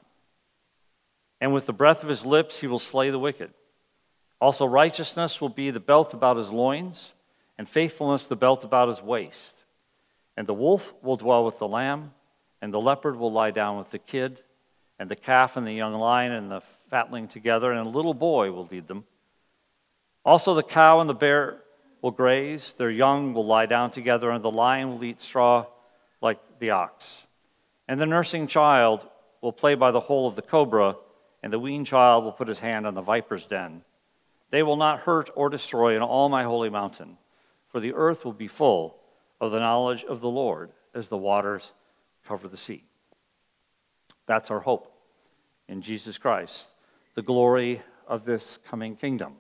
And 1.40 1.54
with 1.54 1.64
the 1.64 1.72
breath 1.72 2.02
of 2.02 2.10
his 2.10 2.26
lips 2.26 2.58
he 2.58 2.66
will 2.66 2.78
slay 2.78 3.08
the 3.08 3.18
wicked. 3.18 3.54
Also, 4.38 4.66
righteousness 4.66 5.40
will 5.40 5.48
be 5.48 5.70
the 5.70 5.80
belt 5.80 6.12
about 6.12 6.36
his 6.36 6.50
loins, 6.50 7.14
and 7.56 7.66
faithfulness 7.66 8.26
the 8.26 8.36
belt 8.36 8.64
about 8.64 8.88
his 8.88 9.00
waist. 9.00 9.54
And 10.36 10.46
the 10.46 10.52
wolf 10.52 10.92
will 11.00 11.16
dwell 11.16 11.46
with 11.46 11.58
the 11.58 11.66
lamb, 11.66 12.12
and 12.60 12.70
the 12.70 12.80
leopard 12.80 13.16
will 13.16 13.32
lie 13.32 13.50
down 13.50 13.78
with 13.78 13.90
the 13.90 13.98
kid, 13.98 14.38
and 15.02 15.10
the 15.10 15.16
calf 15.16 15.56
and 15.56 15.66
the 15.66 15.72
young 15.72 15.94
lion 15.94 16.30
and 16.30 16.48
the 16.48 16.62
fatling 16.88 17.26
together, 17.26 17.72
and 17.72 17.84
a 17.84 17.90
little 17.90 18.14
boy 18.14 18.52
will 18.52 18.68
lead 18.70 18.86
them. 18.86 19.02
Also, 20.24 20.54
the 20.54 20.62
cow 20.62 21.00
and 21.00 21.10
the 21.10 21.14
bear 21.14 21.58
will 22.02 22.12
graze, 22.12 22.72
their 22.78 22.88
young 22.88 23.34
will 23.34 23.44
lie 23.44 23.66
down 23.66 23.90
together, 23.90 24.30
and 24.30 24.44
the 24.44 24.50
lion 24.50 24.92
will 24.92 25.02
eat 25.02 25.20
straw 25.20 25.66
like 26.20 26.38
the 26.60 26.70
ox. 26.70 27.24
And 27.88 28.00
the 28.00 28.06
nursing 28.06 28.46
child 28.46 29.04
will 29.40 29.52
play 29.52 29.74
by 29.74 29.90
the 29.90 29.98
hole 29.98 30.28
of 30.28 30.36
the 30.36 30.42
cobra, 30.42 30.94
and 31.42 31.52
the 31.52 31.58
weaned 31.58 31.88
child 31.88 32.22
will 32.22 32.30
put 32.30 32.46
his 32.46 32.60
hand 32.60 32.86
on 32.86 32.94
the 32.94 33.02
viper's 33.02 33.48
den. 33.48 33.82
They 34.50 34.62
will 34.62 34.76
not 34.76 35.00
hurt 35.00 35.30
or 35.34 35.50
destroy 35.50 35.96
in 35.96 36.02
all 36.02 36.28
my 36.28 36.44
holy 36.44 36.70
mountain, 36.70 37.18
for 37.72 37.80
the 37.80 37.94
earth 37.94 38.24
will 38.24 38.32
be 38.32 38.46
full 38.46 38.98
of 39.40 39.50
the 39.50 39.58
knowledge 39.58 40.04
of 40.04 40.20
the 40.20 40.30
Lord 40.30 40.70
as 40.94 41.08
the 41.08 41.18
waters 41.18 41.72
cover 42.24 42.46
the 42.46 42.56
sea. 42.56 42.84
That's 44.28 44.52
our 44.52 44.60
hope 44.60 44.90
in 45.68 45.82
Jesus 45.82 46.18
Christ, 46.18 46.66
the 47.14 47.22
glory 47.22 47.82
of 48.06 48.24
this 48.24 48.58
coming 48.68 48.96
kingdom 48.96 49.34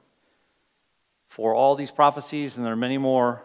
for 1.28 1.54
all 1.54 1.74
these 1.74 1.90
prophecies, 1.90 2.56
and 2.56 2.64
there 2.64 2.74
are 2.74 2.76
many 2.76 2.98
more, 2.98 3.42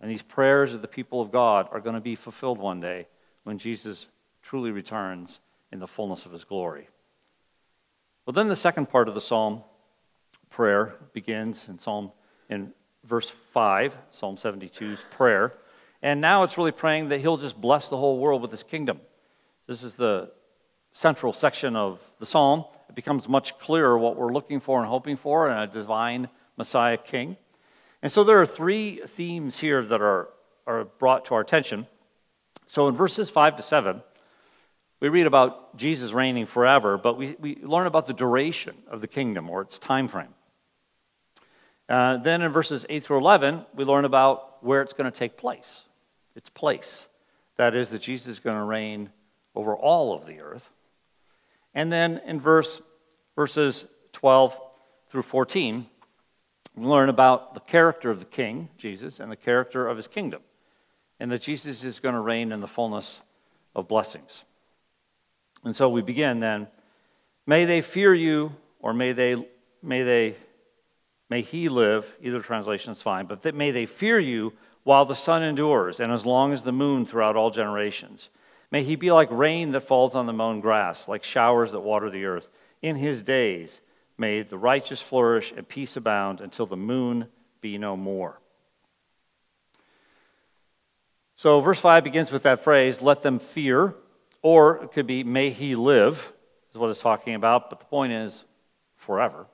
and 0.00 0.10
these 0.10 0.22
prayers 0.22 0.74
of 0.74 0.82
the 0.82 0.88
people 0.88 1.20
of 1.20 1.30
God 1.30 1.68
are 1.70 1.80
going 1.80 1.94
to 1.94 2.00
be 2.00 2.16
fulfilled 2.16 2.58
one 2.58 2.80
day 2.80 3.06
when 3.44 3.58
Jesus 3.58 4.06
truly 4.42 4.72
returns 4.72 5.38
in 5.70 5.78
the 5.78 5.86
fullness 5.86 6.26
of 6.26 6.32
his 6.32 6.42
glory. 6.42 6.88
Well, 8.26 8.34
then 8.34 8.48
the 8.48 8.56
second 8.56 8.90
part 8.90 9.08
of 9.08 9.14
the 9.14 9.20
psalm 9.20 9.62
prayer 10.50 10.94
begins 11.12 11.64
in 11.68 11.78
Psalm 11.78 12.10
in 12.50 12.72
verse 13.04 13.30
5, 13.52 13.94
Psalm 14.10 14.36
72's 14.36 15.04
prayer. 15.10 15.54
And 16.02 16.20
now 16.20 16.42
it's 16.42 16.58
really 16.58 16.72
praying 16.72 17.10
that 17.10 17.20
he'll 17.20 17.36
just 17.36 17.60
bless 17.60 17.88
the 17.88 17.96
whole 17.96 18.18
world 18.18 18.42
with 18.42 18.50
his 18.50 18.62
kingdom. 18.62 19.00
This 19.66 19.82
is 19.82 19.94
the 19.94 20.30
central 20.98 21.32
section 21.32 21.76
of 21.76 22.00
the 22.18 22.26
psalm. 22.26 22.64
It 22.88 22.96
becomes 22.96 23.28
much 23.28 23.56
clearer 23.60 23.96
what 23.96 24.16
we're 24.16 24.32
looking 24.32 24.58
for 24.58 24.80
and 24.80 24.88
hoping 24.88 25.16
for 25.16 25.48
in 25.48 25.56
a 25.56 25.68
divine 25.68 26.28
Messiah 26.56 26.96
King. 26.96 27.36
And 28.02 28.10
so 28.10 28.24
there 28.24 28.42
are 28.42 28.46
three 28.46 29.02
themes 29.06 29.56
here 29.56 29.84
that 29.84 30.00
are, 30.00 30.28
are 30.66 30.84
brought 30.84 31.26
to 31.26 31.34
our 31.34 31.40
attention. 31.40 31.86
So 32.66 32.88
in 32.88 32.96
verses 32.96 33.30
5 33.30 33.58
to 33.58 33.62
7, 33.62 34.02
we 34.98 35.08
read 35.08 35.28
about 35.28 35.76
Jesus 35.76 36.10
reigning 36.10 36.46
forever, 36.46 36.98
but 36.98 37.16
we, 37.16 37.36
we 37.38 37.60
learn 37.62 37.86
about 37.86 38.06
the 38.06 38.12
duration 38.12 38.74
of 38.90 39.00
the 39.00 39.06
kingdom 39.06 39.48
or 39.48 39.62
its 39.62 39.78
time 39.78 40.08
frame. 40.08 40.34
Uh, 41.88 42.16
then 42.16 42.42
in 42.42 42.50
verses 42.50 42.84
8 42.88 43.04
through 43.04 43.18
11, 43.18 43.64
we 43.72 43.84
learn 43.84 44.04
about 44.04 44.64
where 44.64 44.82
it's 44.82 44.94
going 44.94 45.10
to 45.10 45.16
take 45.16 45.36
place. 45.36 45.82
Its 46.34 46.50
place. 46.50 47.06
That 47.56 47.76
is, 47.76 47.90
that 47.90 48.02
Jesus 48.02 48.26
is 48.26 48.38
going 48.40 48.56
to 48.56 48.64
reign 48.64 49.10
over 49.54 49.76
all 49.76 50.12
of 50.12 50.26
the 50.26 50.40
earth. 50.40 50.68
And 51.74 51.92
then 51.92 52.20
in 52.26 52.40
verse, 52.40 52.80
verses 53.36 53.84
12 54.12 54.56
through 55.10 55.22
14, 55.22 55.86
we 56.76 56.86
learn 56.86 57.08
about 57.08 57.54
the 57.54 57.60
character 57.60 58.10
of 58.10 58.18
the 58.18 58.24
king, 58.24 58.68
Jesus, 58.78 59.20
and 59.20 59.30
the 59.30 59.36
character 59.36 59.88
of 59.88 59.96
his 59.96 60.06
kingdom, 60.06 60.42
and 61.18 61.30
that 61.30 61.42
Jesus 61.42 61.82
is 61.82 62.00
going 62.00 62.14
to 62.14 62.20
reign 62.20 62.52
in 62.52 62.60
the 62.60 62.68
fullness 62.68 63.18
of 63.74 63.88
blessings. 63.88 64.44
And 65.64 65.74
so 65.74 65.88
we 65.88 66.02
begin 66.02 66.40
then. 66.40 66.68
May 67.46 67.64
they 67.64 67.80
fear 67.80 68.14
you, 68.14 68.52
or 68.80 68.92
may 68.92 69.12
they, 69.12 69.36
may 69.82 70.02
they, 70.02 70.36
may 71.30 71.42
he 71.42 71.68
live. 71.68 72.06
Either 72.22 72.40
translation 72.40 72.92
is 72.92 73.02
fine, 73.02 73.26
but 73.26 73.42
that 73.42 73.54
may 73.54 73.70
they 73.70 73.86
fear 73.86 74.18
you 74.18 74.52
while 74.84 75.04
the 75.04 75.14
sun 75.14 75.42
endures, 75.42 76.00
and 76.00 76.12
as 76.12 76.24
long 76.24 76.52
as 76.52 76.62
the 76.62 76.72
moon 76.72 77.06
throughout 77.06 77.36
all 77.36 77.50
generations. 77.50 78.28
May 78.70 78.84
he 78.84 78.96
be 78.96 79.10
like 79.10 79.30
rain 79.30 79.72
that 79.72 79.86
falls 79.86 80.14
on 80.14 80.26
the 80.26 80.32
mown 80.32 80.60
grass, 80.60 81.08
like 81.08 81.24
showers 81.24 81.72
that 81.72 81.80
water 81.80 82.10
the 82.10 82.26
earth. 82.26 82.48
In 82.82 82.96
his 82.96 83.22
days, 83.22 83.80
May 84.18 84.42
the 84.42 84.58
righteous 84.58 85.00
flourish 85.00 85.52
and 85.56 85.66
peace 85.66 85.94
abound 85.94 86.40
until 86.40 86.66
the 86.66 86.76
moon 86.76 87.28
be 87.60 87.78
no 87.78 87.96
more. 87.96 88.40
So, 91.36 91.60
verse 91.60 91.78
5 91.78 92.02
begins 92.02 92.32
with 92.32 92.42
that 92.42 92.64
phrase, 92.64 93.00
let 93.00 93.22
them 93.22 93.38
fear, 93.38 93.94
or 94.42 94.82
it 94.82 94.92
could 94.92 95.06
be, 95.06 95.22
may 95.22 95.50
he 95.50 95.76
live, 95.76 96.32
is 96.72 96.78
what 96.78 96.90
it's 96.90 96.98
talking 96.98 97.36
about, 97.36 97.70
but 97.70 97.78
the 97.78 97.84
point 97.84 98.12
is, 98.12 98.44
forever. 98.96 99.46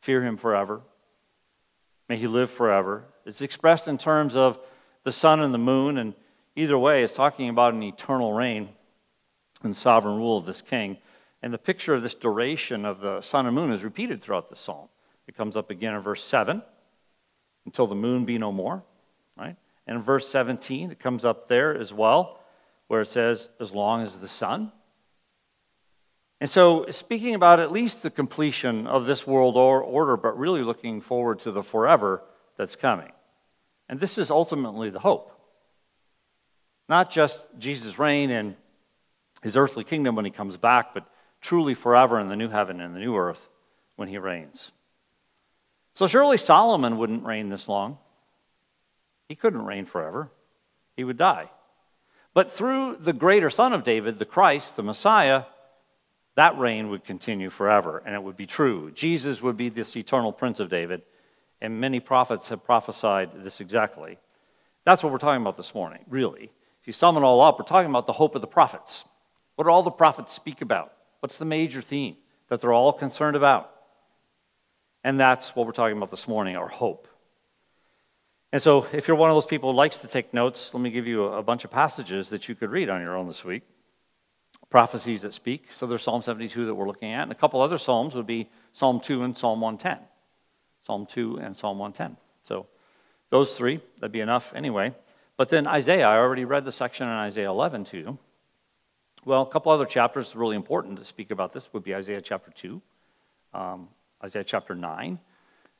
Fear 0.00 0.24
him 0.24 0.38
forever. 0.38 0.80
May 2.08 2.16
he 2.16 2.26
live 2.26 2.50
forever. 2.50 3.04
It's 3.26 3.42
expressed 3.42 3.86
in 3.86 3.98
terms 3.98 4.34
of 4.34 4.58
the 5.04 5.12
sun 5.12 5.40
and 5.40 5.52
the 5.52 5.58
moon, 5.58 5.98
and 5.98 6.14
either 6.58 6.78
way, 6.78 7.04
it's 7.04 7.14
talking 7.14 7.48
about 7.48 7.74
an 7.74 7.82
eternal 7.82 8.32
reign 8.32 8.68
and 9.62 9.76
sovereign 9.76 10.16
rule 10.16 10.36
of 10.36 10.44
this 10.44 10.60
king. 10.60 10.98
And 11.42 11.54
the 11.54 11.58
picture 11.58 11.94
of 11.94 12.02
this 12.02 12.14
duration 12.14 12.84
of 12.84 13.00
the 13.00 13.20
sun 13.20 13.46
and 13.46 13.54
moon 13.54 13.72
is 13.72 13.84
repeated 13.84 14.22
throughout 14.22 14.50
the 14.50 14.56
psalm. 14.56 14.88
It 15.28 15.36
comes 15.36 15.56
up 15.56 15.70
again 15.70 15.94
in 15.94 16.00
verse 16.00 16.24
7 16.24 16.62
until 17.64 17.86
the 17.86 17.94
moon 17.94 18.24
be 18.24 18.38
no 18.38 18.50
more, 18.50 18.82
right? 19.36 19.56
And 19.86 19.96
in 19.96 20.02
verse 20.02 20.28
17, 20.28 20.90
it 20.90 20.98
comes 20.98 21.24
up 21.24 21.48
there 21.48 21.76
as 21.76 21.92
well, 21.92 22.40
where 22.88 23.02
it 23.02 23.08
says, 23.08 23.48
as 23.60 23.72
long 23.72 24.02
as 24.02 24.16
the 24.16 24.28
sun. 24.28 24.72
And 26.40 26.50
so, 26.50 26.86
speaking 26.90 27.34
about 27.34 27.60
at 27.60 27.72
least 27.72 28.02
the 28.02 28.10
completion 28.10 28.86
of 28.86 29.06
this 29.06 29.26
world 29.26 29.56
order, 29.56 30.16
but 30.16 30.38
really 30.38 30.62
looking 30.62 31.00
forward 31.00 31.40
to 31.40 31.52
the 31.52 31.62
forever 31.62 32.22
that's 32.56 32.76
coming. 32.76 33.12
And 33.88 34.00
this 34.00 34.18
is 34.18 34.30
ultimately 34.30 34.90
the 34.90 35.00
hope. 35.00 35.37
Not 36.88 37.10
just 37.10 37.40
Jesus' 37.58 37.98
reign 37.98 38.30
and 38.30 38.56
his 39.42 39.56
earthly 39.56 39.84
kingdom 39.84 40.16
when 40.16 40.24
he 40.24 40.30
comes 40.30 40.56
back, 40.56 40.94
but 40.94 41.06
truly 41.40 41.74
forever 41.74 42.18
in 42.18 42.28
the 42.28 42.36
new 42.36 42.48
heaven 42.48 42.80
and 42.80 42.94
the 42.94 43.00
new 43.00 43.16
earth 43.16 43.40
when 43.96 44.08
he 44.08 44.18
reigns. 44.18 44.70
So, 45.94 46.06
surely 46.06 46.38
Solomon 46.38 46.96
wouldn't 46.96 47.24
reign 47.24 47.48
this 47.48 47.68
long. 47.68 47.98
He 49.28 49.34
couldn't 49.34 49.64
reign 49.64 49.84
forever, 49.84 50.30
he 50.96 51.04
would 51.04 51.18
die. 51.18 51.50
But 52.34 52.52
through 52.52 52.96
the 53.00 53.12
greater 53.12 53.50
son 53.50 53.72
of 53.72 53.84
David, 53.84 54.18
the 54.18 54.24
Christ, 54.24 54.76
the 54.76 54.82
Messiah, 54.82 55.44
that 56.36 56.56
reign 56.56 56.88
would 56.90 57.04
continue 57.04 57.50
forever 57.50 58.00
and 58.06 58.14
it 58.14 58.22
would 58.22 58.36
be 58.36 58.46
true. 58.46 58.92
Jesus 58.92 59.42
would 59.42 59.56
be 59.56 59.68
this 59.70 59.96
eternal 59.96 60.32
Prince 60.32 60.60
of 60.60 60.70
David, 60.70 61.02
and 61.60 61.80
many 61.80 61.98
prophets 61.98 62.48
have 62.48 62.64
prophesied 62.64 63.42
this 63.42 63.60
exactly. 63.60 64.18
That's 64.84 65.02
what 65.02 65.10
we're 65.10 65.18
talking 65.18 65.42
about 65.42 65.56
this 65.56 65.74
morning, 65.74 66.04
really. 66.08 66.52
You 66.88 66.94
sum 66.94 67.18
it 67.18 67.20
all 67.20 67.42
up, 67.42 67.58
we're 67.58 67.66
talking 67.66 67.90
about 67.90 68.06
the 68.06 68.14
hope 68.14 68.34
of 68.34 68.40
the 68.40 68.46
prophets. 68.46 69.04
What 69.56 69.64
do 69.64 69.70
all 69.70 69.82
the 69.82 69.90
prophets 69.90 70.32
speak 70.32 70.62
about? 70.62 70.90
What's 71.20 71.36
the 71.36 71.44
major 71.44 71.82
theme 71.82 72.16
that 72.48 72.62
they're 72.62 72.72
all 72.72 72.94
concerned 72.94 73.36
about? 73.36 73.70
And 75.04 75.20
that's 75.20 75.54
what 75.54 75.66
we're 75.66 75.72
talking 75.72 75.98
about 75.98 76.10
this 76.10 76.26
morning 76.26 76.56
our 76.56 76.66
hope. 76.66 77.06
And 78.52 78.62
so, 78.62 78.86
if 78.94 79.06
you're 79.06 79.18
one 79.18 79.28
of 79.28 79.36
those 79.36 79.44
people 79.44 79.70
who 79.70 79.76
likes 79.76 79.98
to 79.98 80.06
take 80.06 80.32
notes, 80.32 80.72
let 80.72 80.80
me 80.80 80.88
give 80.88 81.06
you 81.06 81.24
a 81.24 81.42
bunch 81.42 81.66
of 81.66 81.70
passages 81.70 82.30
that 82.30 82.48
you 82.48 82.54
could 82.54 82.70
read 82.70 82.88
on 82.88 83.02
your 83.02 83.18
own 83.18 83.28
this 83.28 83.44
week. 83.44 83.64
Prophecies 84.70 85.20
that 85.20 85.34
speak. 85.34 85.66
So, 85.74 85.86
there's 85.86 86.02
Psalm 86.02 86.22
72 86.22 86.64
that 86.64 86.74
we're 86.74 86.86
looking 86.86 87.12
at. 87.12 87.24
And 87.24 87.32
a 87.32 87.34
couple 87.34 87.60
other 87.60 87.76
Psalms 87.76 88.14
would 88.14 88.26
be 88.26 88.48
Psalm 88.72 89.00
2 89.00 89.24
and 89.24 89.36
Psalm 89.36 89.60
110. 89.60 90.02
Psalm 90.86 91.04
2 91.04 91.36
and 91.36 91.54
Psalm 91.54 91.78
110. 91.78 92.16
So, 92.44 92.66
those 93.28 93.54
three, 93.58 93.82
that'd 94.00 94.10
be 94.10 94.20
enough 94.20 94.54
anyway. 94.56 94.94
But 95.38 95.48
then 95.48 95.68
Isaiah, 95.68 96.06
I 96.06 96.18
already 96.18 96.44
read 96.44 96.64
the 96.64 96.72
section 96.72 97.06
in 97.06 97.14
Isaiah 97.14 97.48
11 97.48 97.84
to 97.84 97.96
you. 97.96 98.18
Well, 99.24 99.42
a 99.42 99.46
couple 99.46 99.70
other 99.70 99.86
chapters 99.86 100.34
really 100.34 100.56
important 100.56 100.98
to 100.98 101.04
speak 101.04 101.30
about 101.30 101.52
this 101.52 101.72
would 101.72 101.84
be 101.84 101.94
Isaiah 101.94 102.20
chapter 102.20 102.50
2, 102.50 102.82
um, 103.54 103.88
Isaiah 104.22 104.42
chapter 104.44 104.74
9, 104.74 105.18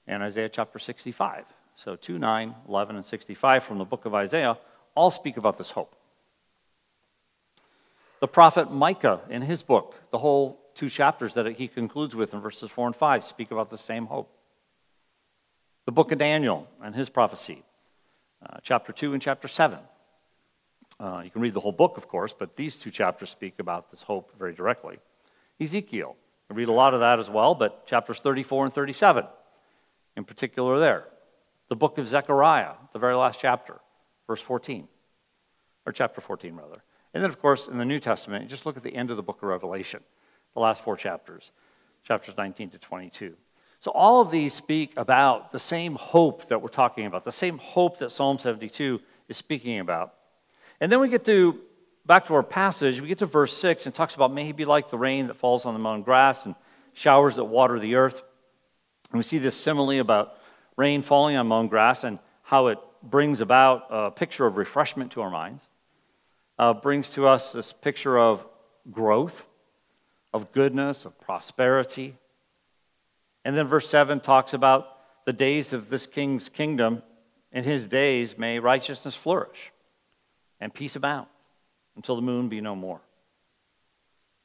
and 0.07 0.23
Isaiah 0.23 0.49
chapter 0.49 0.79
65. 0.79 1.45
So 1.75 1.97
2, 1.97 2.19
9, 2.19 2.55
11, 2.69 2.97
and 2.97 3.05
65 3.05 3.65
from 3.65 3.79
the 3.79 3.85
book 3.85 4.05
of 4.05 4.15
Isaiah 4.15 4.57
all 4.95 5.11
speak 5.11 5.37
about 5.37 5.59
this 5.59 5.71
hope. 5.71 5.95
The 8.21 8.29
prophet 8.29 8.73
Micah, 8.73 9.21
in 9.29 9.43
his 9.43 9.63
book, 9.63 9.95
the 10.13 10.19
whole 10.19 10.61
two 10.75 10.89
chapters 10.89 11.35
that 11.35 11.47
he 11.57 11.67
concludes 11.67 12.15
with 12.15 12.33
in 12.33 12.41
verses 12.41 12.71
4 12.71 12.89
and 12.89 12.97
5, 12.97 13.25
speak 13.25 13.51
about 13.51 13.71
the 13.71 13.79
same 13.79 14.07
hope. 14.07 14.31
The 15.85 15.93
book 15.93 16.13
of 16.13 16.19
Daniel 16.19 16.69
and 16.83 16.95
his 16.95 17.09
prophecy, 17.09 17.65
uh, 18.43 18.59
chapter 18.63 18.93
2 18.93 19.13
and 19.13 19.23
chapter 19.23 19.49
7. 19.49 19.79
Uh, 21.01 21.23
you 21.25 21.31
can 21.31 21.41
read 21.41 21.55
the 21.55 21.61
whole 21.61 21.73
book, 21.73 21.97
of 21.97 22.09
course, 22.09 22.35
but 22.37 22.57
these 22.57 22.77
two 22.77 22.91
chapters 22.91 23.31
speak 23.31 23.55
about 23.59 23.91
this 23.91 24.03
hope 24.03 24.33
very 24.39 24.53
directly. 24.53 24.99
Ezekiel, 25.61 26.17
I 26.51 26.55
read 26.55 26.69
a 26.69 26.73
lot 26.73 26.95
of 26.95 27.01
that 27.01 27.19
as 27.19 27.29
well, 27.29 27.55
but 27.55 27.87
chapters 27.87 28.19
34 28.19 28.67
and 28.67 28.75
37 28.75 29.25
in 30.17 30.25
particular 30.25 30.81
there. 30.81 31.05
The 31.69 31.77
book 31.77 31.97
of 31.99 32.09
Zechariah, 32.09 32.73
the 32.93 32.99
very 32.99 33.15
last 33.15 33.39
chapter, 33.41 33.77
verse 34.27 34.41
14, 34.41 34.89
or 35.87 35.93
chapter 35.93 36.21
14, 36.21 36.55
rather. 36.57 36.83
And 37.15 37.23
then, 37.23 37.31
of 37.31 37.41
course, 37.41 37.69
in 37.69 37.79
the 37.79 37.85
New 37.85 38.01
Testament, 38.01 38.49
just 38.51 38.67
look 38.67 38.77
at 38.77 38.83
the 38.83 38.95
end 38.95 39.11
of 39.11 39.17
the 39.17 39.23
book 39.23 39.39
of 39.43 39.49
Revelation, 39.49 40.01
the 40.55 40.61
last 40.61 40.83
four 40.83 40.97
chapters, 40.97 41.53
chapters 42.03 42.35
19 42.37 42.71
to 42.71 42.79
22. 42.79 43.35
So, 43.81 43.93
all 43.93 44.21
of 44.21 44.31
these 44.31 44.55
speak 44.55 44.93
about 44.97 45.53
the 45.53 45.59
same 45.59 45.95
hope 45.95 46.49
that 46.49 46.61
we're 46.61 46.69
talking 46.69 47.07
about, 47.07 47.25
the 47.25 47.33
same 47.33 47.59
hope 47.59 47.99
that 47.99 48.11
Psalm 48.11 48.39
72 48.39 49.01
is 49.29 49.37
speaking 49.37 49.79
about. 49.79 50.15
And 50.81 50.91
then 50.91 51.01
we 51.01 51.09
get 51.09 51.25
to 51.27 51.61
back 52.05 52.27
to 52.27 52.35
our 52.35 52.43
passage, 52.43 53.01
we 53.01 53.07
get 53.07 53.19
to 53.19 53.27
verse 53.27 53.57
6 53.57 53.87
and 53.87 53.95
talks 53.95 54.15
about 54.15 54.33
may 54.33 54.45
he 54.45 54.53
be 54.53 54.65
like 54.65 54.91
the 54.91 54.99
rain 54.99 55.27
that 55.27 55.37
falls 55.37 55.67
on 55.67 55.75
the 55.75 55.79
mown 55.79 56.03
grass 56.03 56.47
and 56.47 56.55
showers 56.95 57.37
that 57.37 57.45
water 57.45 57.79
the 57.79 57.97
earth. 57.97 58.23
And 59.13 59.19
we 59.19 59.23
see 59.23 59.39
this 59.39 59.55
simile 59.55 60.01
about 60.01 60.35
rain 60.77 61.03
falling 61.03 61.37
on 61.37 61.47
mown 61.47 61.69
grass 61.69 62.05
and 62.05 62.19
how 62.43 62.69
it 62.69 62.79
brings 63.03 63.41
about 63.41 63.87
a 63.91 64.11
picture 64.11 64.47
of 64.47 64.57
refreshment 64.57 65.13
to 65.13 65.21
our 65.21 65.31
minds, 65.31 65.63
uh, 66.59 66.73
brings 66.73 67.11
to 67.11 67.27
us 67.27 67.53
this 67.53 67.73
picture 67.73 68.19
of 68.19 68.45
growth, 68.91 69.43
of 70.33 70.51
goodness, 70.53 71.05
of 71.05 71.19
prosperity. 71.21 72.17
And 73.45 73.57
then 73.57 73.67
verse 73.67 73.89
7 73.89 74.21
talks 74.21 74.53
about 74.53 74.89
the 75.25 75.33
days 75.33 75.73
of 75.73 75.89
this 75.91 76.07
king's 76.07 76.49
kingdom. 76.49 77.03
In 77.53 77.65
his 77.65 77.87
days 77.87 78.37
may 78.37 78.59
righteousness 78.59 79.15
flourish 79.15 79.73
and 80.61 80.73
peace 80.73 80.97
abound 80.97 81.27
until 81.97 82.17
the 82.17 82.23
moon 82.23 82.49
be 82.49 82.61
no 82.61 82.77
more. 82.77 83.01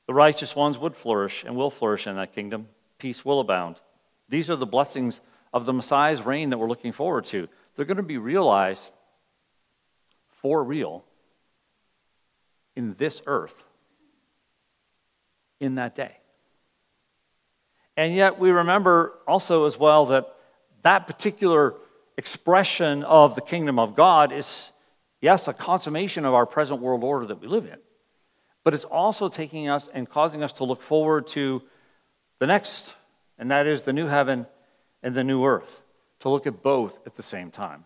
The 0.08 0.14
righteous 0.14 0.56
ones 0.56 0.78
would 0.78 0.96
flourish 0.96 1.44
and 1.46 1.56
will 1.56 1.72
flourish 1.72 2.08
in 2.08 2.16
that 2.16 2.34
kingdom. 2.34 2.68
Peace 2.98 3.24
will 3.24 3.40
abound. 3.40 3.80
These 4.30 4.50
are 4.50 4.56
the 4.56 4.66
blessings 4.66 5.20
of 5.54 5.66
the 5.66 5.74
Messiah's 5.74 6.22
reign 6.22 6.50
that 6.50 6.58
we're 6.58 6.68
looking 6.68 6.94
forward 6.94 7.26
to. 7.26 7.48
They're 7.76 7.86
going 7.86 7.98
to 7.98 8.04
be 8.04 8.18
realized 8.18 8.90
for 10.42 10.64
real 10.64 11.04
in 12.76 12.96
this 12.98 13.22
earth 13.26 13.56
in 15.60 15.76
that 15.76 15.96
day. 15.96 16.18
And 17.96 18.16
yet, 18.16 18.40
we 18.40 18.52
remember 18.52 19.14
also 19.28 19.66
as 19.66 19.78
well 19.78 20.08
that 20.08 20.34
that 20.82 21.08
particular 21.08 21.76
expression 22.18 23.04
of 23.04 23.36
the 23.36 23.42
kingdom 23.42 23.80
of 23.80 23.96
God 23.96 24.32
is 24.32 24.70
yes, 25.24 25.48
a 25.48 25.54
consummation 25.54 26.26
of 26.26 26.34
our 26.34 26.46
present 26.46 26.82
world 26.82 27.02
order 27.02 27.26
that 27.28 27.40
we 27.40 27.48
live 27.48 27.66
in, 27.66 27.78
but 28.66 28.74
it's 28.74 28.84
also 28.84 29.30
taking 29.30 29.70
us 29.70 29.90
and 29.94 30.10
causing 30.10 30.44
us 30.44 30.52
to 30.52 30.66
look 30.66 30.82
forward 30.82 31.28
to 31.28 31.62
the 32.40 32.46
next, 32.46 32.94
and 33.40 33.50
that 33.50 33.66
is 33.66 33.84
the 33.84 33.94
new 33.94 34.06
heaven 34.06 34.46
and 35.02 35.16
the 35.16 35.24
new 35.24 35.46
earth, 35.46 35.82
to 36.20 36.30
look 36.30 36.46
at 36.46 36.62
both 36.62 37.00
at 37.06 37.16
the 37.16 37.24
same 37.24 37.52
time. 37.52 37.86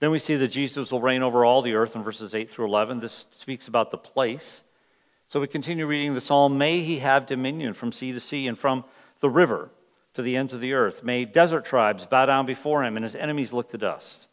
Then 0.00 0.10
we 0.10 0.18
see 0.18 0.36
that 0.36 0.48
Jesus 0.48 0.90
will 0.90 1.02
reign 1.02 1.22
over 1.22 1.44
all 1.44 1.60
the 1.60 1.74
earth 1.74 1.94
in 1.94 2.02
verses 2.02 2.34
8 2.34 2.50
through 2.50 2.66
11. 2.66 3.00
This 3.00 3.26
speaks 3.38 3.68
about 3.68 3.90
the 3.90 3.98
place. 3.98 4.62
So 5.28 5.40
we 5.40 5.46
continue 5.46 5.86
reading 5.86 6.14
the 6.14 6.20
psalm 6.20 6.58
May 6.58 6.80
he 6.82 6.98
have 6.98 7.26
dominion 7.26 7.74
from 7.74 7.92
sea 7.92 8.12
to 8.12 8.20
sea 8.20 8.46
and 8.46 8.58
from 8.58 8.84
the 9.20 9.30
river 9.30 9.70
to 10.14 10.22
the 10.22 10.36
ends 10.36 10.52
of 10.52 10.60
the 10.60 10.74
earth. 10.74 11.02
May 11.02 11.24
desert 11.24 11.64
tribes 11.64 12.06
bow 12.06 12.26
down 12.26 12.46
before 12.46 12.84
him 12.84 12.96
and 12.96 13.04
his 13.04 13.14
enemies 13.14 13.52
lick 13.52 13.68
the 13.68 13.78
dust. 13.78 14.26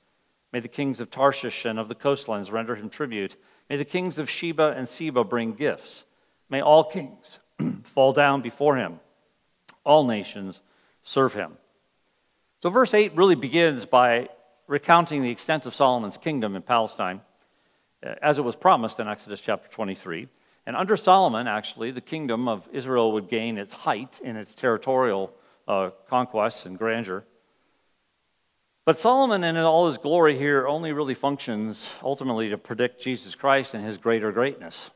May 0.51 0.59
the 0.59 0.67
kings 0.67 0.99
of 0.99 1.09
Tarshish 1.09 1.65
and 1.65 1.79
of 1.79 1.87
the 1.87 1.95
coastlands 1.95 2.51
render 2.51 2.75
him 2.75 2.89
tribute. 2.89 3.35
May 3.69 3.77
the 3.77 3.85
kings 3.85 4.19
of 4.19 4.29
Sheba 4.29 4.73
and 4.75 4.87
Seba 4.87 5.23
bring 5.23 5.53
gifts. 5.53 6.03
May 6.49 6.61
all 6.61 6.83
kings 6.83 7.39
fall 7.95 8.13
down 8.13 8.41
before 8.41 8.75
him. 8.75 8.99
All 9.83 10.05
nations 10.05 10.61
serve 11.03 11.33
him. 11.33 11.53
So, 12.61 12.69
verse 12.69 12.93
8 12.93 13.15
really 13.15 13.35
begins 13.35 13.85
by 13.85 14.29
recounting 14.67 15.23
the 15.23 15.31
extent 15.31 15.65
of 15.65 15.73
Solomon's 15.73 16.17
kingdom 16.17 16.55
in 16.55 16.61
Palestine, 16.61 17.21
uh, 18.05 18.13
as 18.21 18.37
it 18.37 18.43
was 18.43 18.55
promised 18.55 18.99
in 18.99 19.07
Exodus 19.07 19.41
chapter 19.41 19.67
23. 19.69 20.27
And 20.65 20.75
under 20.75 20.95
Solomon, 20.95 21.47
actually, 21.47 21.91
the 21.91 22.01
kingdom 22.01 22.47
of 22.47 22.67
Israel 22.71 23.13
would 23.13 23.29
gain 23.29 23.57
its 23.57 23.73
height 23.73 24.19
in 24.23 24.35
its 24.35 24.53
territorial 24.53 25.33
uh, 25.67 25.89
conquests 26.07 26.65
and 26.65 26.77
grandeur. 26.77 27.23
But 28.85 28.99
Solomon, 28.99 29.43
in 29.43 29.57
all 29.57 29.87
his 29.87 29.97
glory 29.97 30.37
here, 30.37 30.67
only 30.67 30.91
really 30.91 31.13
functions 31.13 31.85
ultimately 32.03 32.49
to 32.49 32.57
predict 32.57 33.01
Jesus 33.01 33.35
Christ 33.35 33.73
and 33.73 33.85
his 33.85 33.97
greater 33.97 34.31
greatness. 34.31 34.89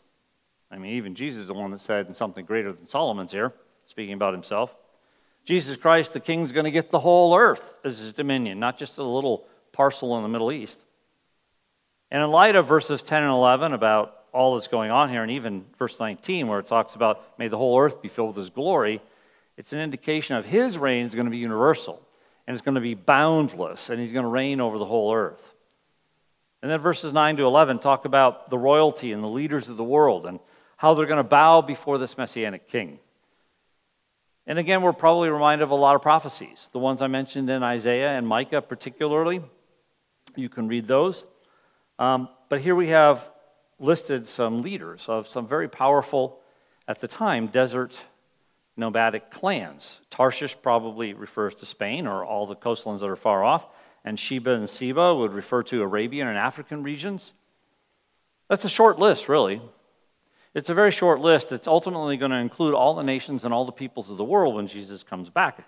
I 0.72 0.78
mean, 0.78 0.94
even 0.94 1.16
Jesus 1.16 1.42
is 1.42 1.48
the 1.48 1.54
one 1.54 1.72
that 1.72 1.80
said 1.80 2.08
in 2.08 2.14
something 2.14 2.46
greater 2.46 2.74
than 2.74 2.88
Solomon's 2.88 3.32
here, 3.32 3.54
speaking 3.86 4.14
about 4.14 4.34
himself. 4.34 4.76
Jesus 5.46 5.78
Christ, 5.78 6.14
the 6.14 6.20
king's 6.20 6.52
going 6.52 6.64
to 6.64 6.72
get 6.72 6.90
the 6.90 7.00
whole 7.00 7.36
earth 7.36 7.76
as 7.84 8.00
his 8.00 8.14
dominion, 8.14 8.60
not 8.60 8.80
just 8.80 8.98
a 8.98 9.04
little 9.04 9.46
parcel 9.72 10.18
in 10.18 10.24
the 10.24 10.30
Middle 10.30 10.52
East. 10.52 10.80
And 12.10 12.24
in 12.24 12.32
light 12.32 12.56
of 12.56 12.68
verses 12.68 13.04
10 13.04 13.22
and 13.22 13.32
11 13.32 13.74
about 13.74 14.15
all 14.36 14.56
that's 14.56 14.68
going 14.68 14.92
on 14.92 15.10
here, 15.10 15.24
and 15.24 15.32
even 15.32 15.66
verse 15.80 15.98
19, 16.00 16.48
where 16.48 16.60
it 16.60 16.68
talks 16.68 16.94
about, 16.94 17.40
may 17.40 17.48
the 17.48 17.58
whole 17.58 17.80
earth 17.80 18.02
be 18.02 18.10
filled 18.10 18.36
with 18.36 18.38
his 18.38 18.50
glory, 18.50 19.02
it's 19.58 19.72
an 19.72 19.80
indication 19.80 20.36
of 20.36 20.46
his 20.46 20.78
reign 20.78 21.06
is 21.06 21.16
going 21.16 21.26
to 21.26 21.32
be 21.32 21.38
universal 21.38 22.02
and 22.46 22.54
it's 22.54 22.64
going 22.64 22.76
to 22.76 22.82
be 22.82 22.94
boundless, 22.94 23.90
and 23.90 24.00
he's 24.00 24.12
going 24.12 24.24
to 24.24 24.30
reign 24.30 24.62
over 24.62 24.78
the 24.78 24.86
whole 24.86 25.12
earth. 25.14 25.42
And 26.62 26.70
then 26.70 26.80
verses 26.80 27.12
9 27.12 27.38
to 27.38 27.44
11 27.44 27.80
talk 27.80 28.06
about 28.06 28.50
the 28.50 28.58
royalty 28.58 29.14
and 29.14 29.24
the 29.24 29.28
leaders 29.28 29.68
of 29.68 29.78
the 29.78 29.84
world 29.84 30.28
and 30.28 30.40
how 30.78 30.94
they're 30.94 31.08
going 31.08 31.18
to 31.18 31.24
bow 31.24 31.62
before 31.62 31.98
this 31.98 32.18
messianic 32.18 32.68
king. 32.68 33.00
And 34.46 34.60
again, 34.60 34.84
we're 34.84 34.94
probably 34.94 35.30
reminded 35.30 35.64
of 35.64 35.72
a 35.72 35.76
lot 35.76 35.96
of 35.96 36.04
prophecies. 36.04 36.70
The 36.72 36.78
ones 36.78 37.02
I 37.02 37.08
mentioned 37.08 37.50
in 37.50 37.64
Isaiah 37.64 38.10
and 38.10 38.28
Micah, 38.28 38.62
particularly. 38.62 39.42
You 40.36 40.50
can 40.50 40.68
read 40.68 40.88
those. 40.88 41.24
Um, 41.98 42.30
but 42.50 42.62
here 42.62 42.76
we 42.76 42.90
have 42.90 43.28
listed 43.80 44.28
some 44.28 44.62
leaders 44.62 45.06
of 45.08 45.28
some 45.28 45.48
very 45.48 45.68
powerful, 45.68 46.40
at 46.88 47.02
the 47.02 47.08
time, 47.08 47.48
desert 47.48 47.96
nomadic 48.78 49.32
clans. 49.32 49.98
Tarshish 50.10 50.56
probably 50.62 51.14
refers 51.14 51.56
to 51.56 51.66
Spain 51.66 52.08
or 52.08 52.26
all 52.26 52.46
the 52.48 52.56
coastlands 52.56 53.02
that 53.02 53.10
are 53.10 53.16
far 53.16 53.44
off, 53.44 53.66
and 54.04 54.20
Sheba 54.20 54.52
and 54.52 54.70
Seba 54.70 55.16
would 55.16 55.34
refer 55.34 55.64
to 55.64 55.82
Arabian 55.82 56.28
and 56.28 56.38
African 56.38 56.84
regions. 56.84 57.34
That's 58.50 58.66
a 58.66 58.70
short 58.70 59.00
list, 59.00 59.28
really. 59.28 59.62
It's 60.54 60.70
a 60.70 60.74
very 60.74 60.92
short 60.92 61.20
list. 61.20 61.52
It's 61.52 61.68
ultimately 61.68 62.16
going 62.16 62.32
to 62.32 62.38
include 62.38 62.74
all 62.74 62.96
the 62.96 63.04
nations 63.04 63.44
and 63.44 63.54
all 63.54 63.66
the 63.66 63.72
peoples 63.72 64.10
of 64.10 64.18
the 64.18 64.24
world 64.24 64.56
when 64.56 64.68
Jesus 64.68 65.04
comes 65.04 65.30
back. 65.30 65.68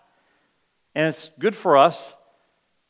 And 0.95 1.07
it's 1.07 1.29
good 1.39 1.55
for 1.55 1.77
us 1.77 2.01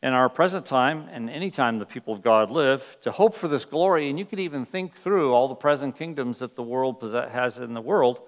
in 0.04 0.14
our 0.14 0.30
present 0.30 0.66
time 0.66 1.08
and 1.12 1.30
any 1.30 1.50
time 1.50 1.80
the 1.80 1.86
people 1.86 2.14
of 2.14 2.22
God 2.22 2.52
live 2.52 2.84
to 3.02 3.12
hope 3.12 3.36
for 3.36 3.48
this 3.48 3.66
glory. 3.66 4.10
And 4.10 4.20
you 4.20 4.26
could 4.26 4.40
even 4.40 4.66
think 4.66 4.96
through 4.96 5.34
all 5.34 5.48
the 5.48 5.56
present 5.56 5.98
kingdoms 5.98 6.40
that 6.40 6.56
the 6.56 6.64
world 6.64 7.02
has 7.32 7.58
in 7.58 7.74
the 7.74 7.82
world 7.82 8.22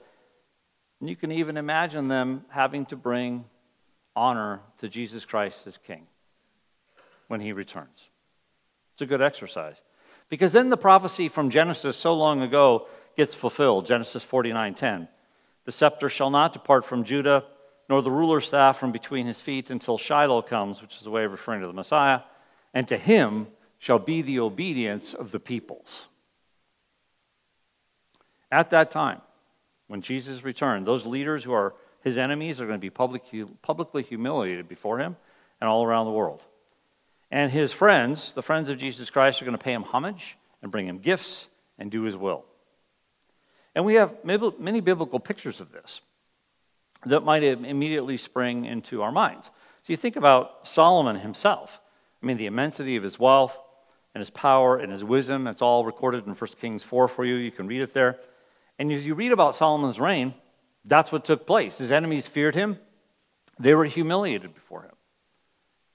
And 1.00 1.10
you 1.10 1.16
can 1.16 1.32
even 1.32 1.58
imagine 1.58 2.08
them 2.08 2.46
having 2.50 2.86
to 2.88 2.96
bring 2.96 3.46
honor 4.16 4.62
to 4.80 4.90
Jesus 4.90 5.26
Christ 5.26 5.66
as 5.66 5.78
King 5.78 6.08
when 7.28 7.40
he 7.40 7.54
returns. 7.54 8.10
It's 8.94 9.02
a 9.02 9.06
good 9.06 9.22
exercise. 9.22 9.78
Because 10.30 10.52
then 10.52 10.70
the 10.70 10.78
prophecy 10.78 11.30
from 11.30 11.50
Genesis 11.50 11.96
so 11.96 12.14
long 12.14 12.42
ago 12.42 12.88
gets 13.16 13.34
fulfilled. 13.34 13.86
Genesis 13.86 14.24
49:10. 14.24 15.08
The 15.66 15.72
scepter 15.72 16.10
shall 16.10 16.30
not 16.30 16.54
depart 16.54 16.86
from 16.86 17.04
Judah, 17.04 17.46
nor 17.90 18.02
the 18.04 18.12
ruler's 18.12 18.46
staff 18.46 18.80
from 18.80 18.92
between 18.92 19.26
his 19.26 19.42
feet 19.42 19.72
until 19.72 19.98
Shiloh 19.98 20.44
comes, 20.44 20.82
which 20.82 20.98
is 21.02 21.08
a 21.08 21.10
way 21.10 21.26
of 21.26 21.32
referring 21.32 21.62
to 21.62 21.68
the 21.68 21.74
Messiah, 21.74 22.22
and 22.74 22.88
to 22.88 22.98
him 22.98 23.48
shall 23.80 23.98
be 23.98 24.22
the 24.22 24.40
obedience 24.40 25.14
of 25.14 25.32
the 25.32 25.40
peoples. 25.40 26.06
At 28.52 28.70
that 28.70 28.92
time, 28.92 29.22
when 29.88 30.02
Jesus 30.02 30.44
returned, 30.44 30.86
those 30.86 31.06
leaders 31.06 31.44
who 31.44 31.54
are 31.54 31.74
his 32.02 32.18
enemies 32.18 32.62
are 32.62 32.66
going 32.66 32.78
to 32.78 32.82
be 32.82 32.90
public, 32.90 33.24
publicly 33.62 34.04
humiliated 34.04 34.70
before 34.70 35.00
him 35.00 35.18
and 35.60 35.68
all 35.68 35.84
around 35.84 36.06
the 36.06 36.12
world. 36.12 36.42
And 37.32 37.52
his 37.52 37.72
friends, 37.72 38.34
the 38.34 38.42
friends 38.42 38.70
of 38.70 38.78
Jesus 38.78 39.10
Christ, 39.10 39.42
are 39.42 39.46
going 39.46 39.58
to 39.58 39.64
pay 39.64 39.74
him 39.74 39.84
homage 39.84 40.38
and 40.62 40.72
bring 40.72 40.88
him 40.88 41.00
gifts 41.00 41.48
and 41.78 41.92
do 41.92 42.04
his 42.04 42.16
will. 42.16 42.46
And 43.76 43.86
we 43.86 43.96
have 43.96 44.14
many 44.24 44.80
biblical 44.80 45.20
pictures 45.20 45.60
of 45.60 45.72
this 45.72 46.02
that 47.06 47.22
might 47.22 47.44
immediately 47.44 48.18
spring 48.18 48.66
into 48.66 49.02
our 49.02 49.12
minds. 49.12 49.48
So 49.84 49.94
you 49.94 49.98
think 49.98 50.16
about 50.16 50.68
Solomon 50.68 51.18
himself. 51.18 51.80
I 52.22 52.26
mean, 52.26 52.38
the 52.38 52.46
immensity 52.46 52.96
of 52.96 53.04
his 53.04 53.18
wealth 53.18 53.58
and 54.14 54.22
his 54.22 54.30
power 54.30 54.78
and 54.78 54.92
his 54.92 55.04
wisdom, 55.04 55.44
that's 55.44 55.62
all 55.62 55.86
recorded 55.86 56.28
in 56.28 56.34
1 56.34 56.52
Kings 56.60 56.84
4 56.84 57.08
for 57.08 57.24
you. 57.24 57.36
You 57.36 57.52
can 57.52 57.68
read 57.68 57.82
it 57.82 57.94
there. 57.94 58.18
And 58.78 58.92
as 58.92 59.06
you 59.06 59.14
read 59.14 59.32
about 59.32 59.56
Solomon's 59.56 60.00
reign, 60.00 60.34
that's 60.86 61.12
what 61.12 61.26
took 61.26 61.46
place. 61.46 61.78
His 61.78 61.92
enemies 61.92 62.28
feared 62.28 62.56
him, 62.56 62.78
they 63.60 63.74
were 63.74 63.86
humiliated 63.86 64.54
before 64.54 64.84
him. 64.84 64.96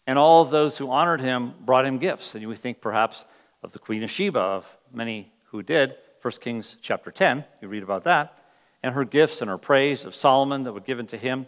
And 0.07 0.19
all 0.19 0.43
of 0.43 0.51
those 0.51 0.77
who 0.77 0.91
honored 0.91 1.21
him 1.21 1.55
brought 1.61 1.87
him 1.87 1.99
gifts. 1.99 2.35
And 2.35 2.47
would 2.47 2.59
think 2.59 2.81
perhaps 2.81 3.25
of 3.63 3.73
the 3.73 3.79
Queen 3.79 4.03
of 4.03 4.11
Sheba, 4.11 4.39
of 4.39 4.67
many 4.93 5.33
who 5.45 5.63
did. 5.63 5.95
1 6.21 6.33
Kings 6.41 6.77
chapter 6.83 7.11
10, 7.11 7.45
you 7.63 7.69
read 7.69 7.83
about 7.83 8.05
that. 8.05 8.39
And 8.85 8.95
her 8.95 9.07
gifts 9.07 9.41
and 9.41 9.49
her 9.49 9.57
praise 9.57 10.05
of 10.05 10.15
Solomon 10.15 10.65
that 10.65 10.75
were 10.75 10.81
given 10.81 11.07
to 11.07 11.17
him. 11.17 11.47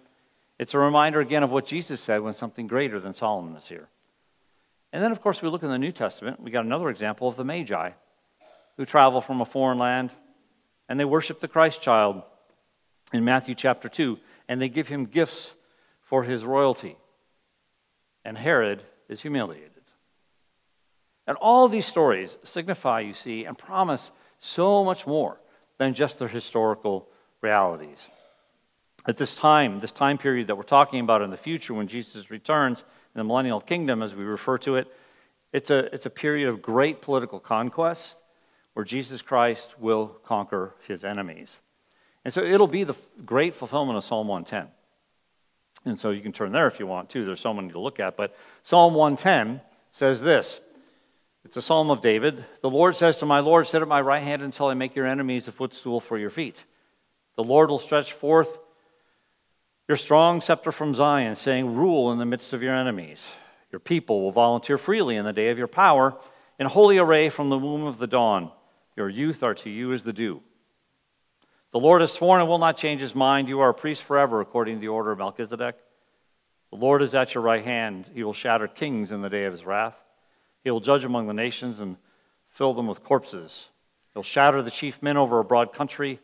It's 0.58 0.72
a 0.72 0.78
reminder 0.78 1.20
again 1.20 1.42
of 1.42 1.50
what 1.50 1.66
Jesus 1.66 2.00
said 2.00 2.22
when 2.22 2.32
something 2.32 2.66
greater 2.66 2.98
than 2.98 3.12
Solomon 3.12 3.54
is 3.56 3.68
here. 3.68 3.90
And 4.90 5.02
then, 5.02 5.12
of 5.12 5.20
course, 5.20 5.42
we 5.42 5.50
look 5.50 5.62
in 5.62 5.68
the 5.68 5.76
New 5.76 5.92
Testament, 5.92 6.40
we 6.40 6.50
got 6.50 6.64
another 6.64 6.88
example 6.88 7.28
of 7.28 7.36
the 7.36 7.44
Magi 7.44 7.90
who 8.78 8.86
travel 8.86 9.20
from 9.20 9.42
a 9.42 9.44
foreign 9.44 9.78
land 9.78 10.12
and 10.88 10.98
they 10.98 11.04
worship 11.04 11.40
the 11.40 11.46
Christ 11.46 11.82
child 11.82 12.22
in 13.12 13.22
Matthew 13.22 13.54
chapter 13.54 13.90
2, 13.90 14.18
and 14.48 14.58
they 14.58 14.70
give 14.70 14.88
him 14.88 15.04
gifts 15.04 15.52
for 16.04 16.22
his 16.22 16.42
royalty. 16.42 16.96
And 18.24 18.38
Herod 18.38 18.82
is 19.10 19.20
humiliated. 19.20 19.72
And 21.26 21.36
all 21.36 21.68
these 21.68 21.84
stories 21.84 22.34
signify, 22.44 23.00
you 23.00 23.12
see, 23.12 23.44
and 23.44 23.58
promise 23.58 24.10
so 24.38 24.84
much 24.84 25.06
more 25.06 25.38
than 25.76 25.92
just 25.92 26.18
their 26.18 26.28
historical 26.28 27.10
realities. 27.46 28.08
At 29.06 29.16
this 29.16 29.34
time, 29.34 29.78
this 29.78 29.92
time 29.92 30.18
period 30.18 30.48
that 30.48 30.56
we're 30.56 30.74
talking 30.78 31.00
about 31.00 31.22
in 31.22 31.30
the 31.30 31.36
future 31.36 31.74
when 31.74 31.86
Jesus 31.86 32.28
returns 32.28 32.80
in 32.80 33.18
the 33.20 33.24
millennial 33.24 33.60
kingdom, 33.60 34.02
as 34.02 34.14
we 34.14 34.24
refer 34.24 34.58
to 34.58 34.76
it, 34.76 34.88
it's 35.52 35.70
a, 35.70 35.94
it's 35.94 36.06
a 36.06 36.10
period 36.10 36.48
of 36.48 36.60
great 36.60 37.00
political 37.00 37.38
conquest 37.38 38.16
where 38.74 38.84
Jesus 38.84 39.22
Christ 39.22 39.68
will 39.78 40.08
conquer 40.24 40.74
his 40.88 41.04
enemies. 41.04 41.56
And 42.24 42.34
so 42.34 42.42
it'll 42.42 42.66
be 42.66 42.84
the 42.84 42.96
great 43.24 43.54
fulfillment 43.54 43.96
of 43.96 44.04
Psalm 44.04 44.26
110. 44.26 44.72
And 45.84 46.00
so 46.00 46.10
you 46.10 46.20
can 46.20 46.32
turn 46.32 46.50
there 46.50 46.66
if 46.66 46.80
you 46.80 46.86
want 46.88 47.08
to. 47.10 47.24
There's 47.24 47.40
so 47.40 47.54
many 47.54 47.70
to 47.70 47.78
look 47.78 48.00
at. 48.00 48.16
But 48.16 48.34
Psalm 48.64 48.94
110 48.94 49.60
says 49.92 50.20
this 50.20 50.58
It's 51.44 51.56
a 51.56 51.62
psalm 51.62 51.90
of 51.90 52.02
David. 52.02 52.44
The 52.60 52.70
Lord 52.70 52.96
says 52.96 53.16
to 53.18 53.26
my 53.26 53.38
Lord, 53.38 53.68
Sit 53.68 53.82
at 53.82 53.88
my 53.88 54.00
right 54.00 54.24
hand 54.24 54.42
until 54.42 54.66
I 54.66 54.74
make 54.74 54.96
your 54.96 55.06
enemies 55.06 55.46
a 55.46 55.52
footstool 55.52 56.00
for 56.00 56.18
your 56.18 56.30
feet. 56.30 56.64
The 57.36 57.44
Lord 57.44 57.70
will 57.70 57.78
stretch 57.78 58.12
forth 58.12 58.58
your 59.88 59.96
strong 59.96 60.40
scepter 60.40 60.72
from 60.72 60.94
Zion, 60.94 61.36
saying, 61.36 61.76
Rule 61.76 62.10
in 62.10 62.18
the 62.18 62.26
midst 62.26 62.52
of 62.52 62.62
your 62.62 62.74
enemies. 62.74 63.24
Your 63.70 63.78
people 63.78 64.22
will 64.22 64.32
volunteer 64.32 64.78
freely 64.78 65.16
in 65.16 65.24
the 65.24 65.32
day 65.32 65.50
of 65.50 65.58
your 65.58 65.68
power, 65.68 66.16
in 66.58 66.66
holy 66.66 66.98
array 66.98 67.28
from 67.28 67.50
the 67.50 67.58
womb 67.58 67.84
of 67.84 67.98
the 67.98 68.06
dawn. 68.06 68.50
Your 68.96 69.08
youth 69.08 69.42
are 69.42 69.54
to 69.54 69.70
you 69.70 69.92
as 69.92 70.02
the 70.02 70.12
dew. 70.12 70.40
The 71.72 71.78
Lord 71.78 72.00
has 72.00 72.12
sworn 72.12 72.40
and 72.40 72.48
will 72.48 72.58
not 72.58 72.78
change 72.78 73.00
his 73.00 73.14
mind. 73.14 73.48
You 73.48 73.60
are 73.60 73.68
a 73.68 73.74
priest 73.74 74.02
forever, 74.02 74.40
according 74.40 74.76
to 74.76 74.80
the 74.80 74.88
order 74.88 75.12
of 75.12 75.18
Melchizedek. 75.18 75.76
The 76.70 76.78
Lord 76.78 77.02
is 77.02 77.14
at 77.14 77.34
your 77.34 77.42
right 77.44 77.64
hand. 77.64 78.06
He 78.14 78.24
will 78.24 78.32
shatter 78.32 78.66
kings 78.66 79.12
in 79.12 79.20
the 79.20 79.28
day 79.28 79.44
of 79.44 79.52
his 79.52 79.64
wrath. 79.64 79.94
He 80.64 80.70
will 80.70 80.80
judge 80.80 81.04
among 81.04 81.26
the 81.26 81.34
nations 81.34 81.80
and 81.80 81.96
fill 82.48 82.74
them 82.74 82.86
with 82.86 83.04
corpses. 83.04 83.66
He'll 84.14 84.22
shatter 84.22 84.62
the 84.62 84.70
chief 84.70 85.02
men 85.02 85.16
over 85.16 85.38
a 85.38 85.44
broad 85.44 85.72
country. 85.72 86.18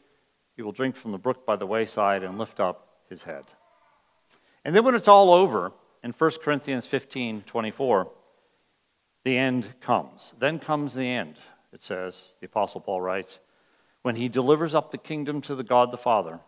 He 0.56 0.62
will 0.62 0.72
drink 0.72 0.96
from 0.96 1.12
the 1.12 1.18
brook 1.18 1.46
by 1.46 1.56
the 1.56 1.66
wayside 1.66 2.22
and 2.22 2.38
lift 2.38 2.60
up 2.60 2.88
his 3.08 3.22
head. 3.22 3.44
And 4.64 4.74
then 4.74 4.84
when 4.84 4.94
it's 4.94 5.08
all 5.08 5.32
over, 5.32 5.72
in 6.02 6.12
1 6.12 6.30
Corinthians 6.42 6.86
15 6.86 7.42
24, 7.46 8.10
the 9.24 9.38
end 9.38 9.68
comes. 9.80 10.32
Then 10.38 10.58
comes 10.58 10.94
the 10.94 11.08
end 11.08 11.36
it 11.72 11.82
says, 11.82 12.14
the 12.40 12.46
Apostle 12.46 12.80
Paul 12.80 13.00
writes, 13.00 13.38
when 14.02 14.16
he 14.16 14.28
delivers 14.28 14.74
up 14.74 14.90
the 14.90 14.98
kingdom 14.98 15.40
to 15.42 15.54
the 15.54 15.62
God 15.62 15.90
the 15.90 15.96
Father, 15.96 16.38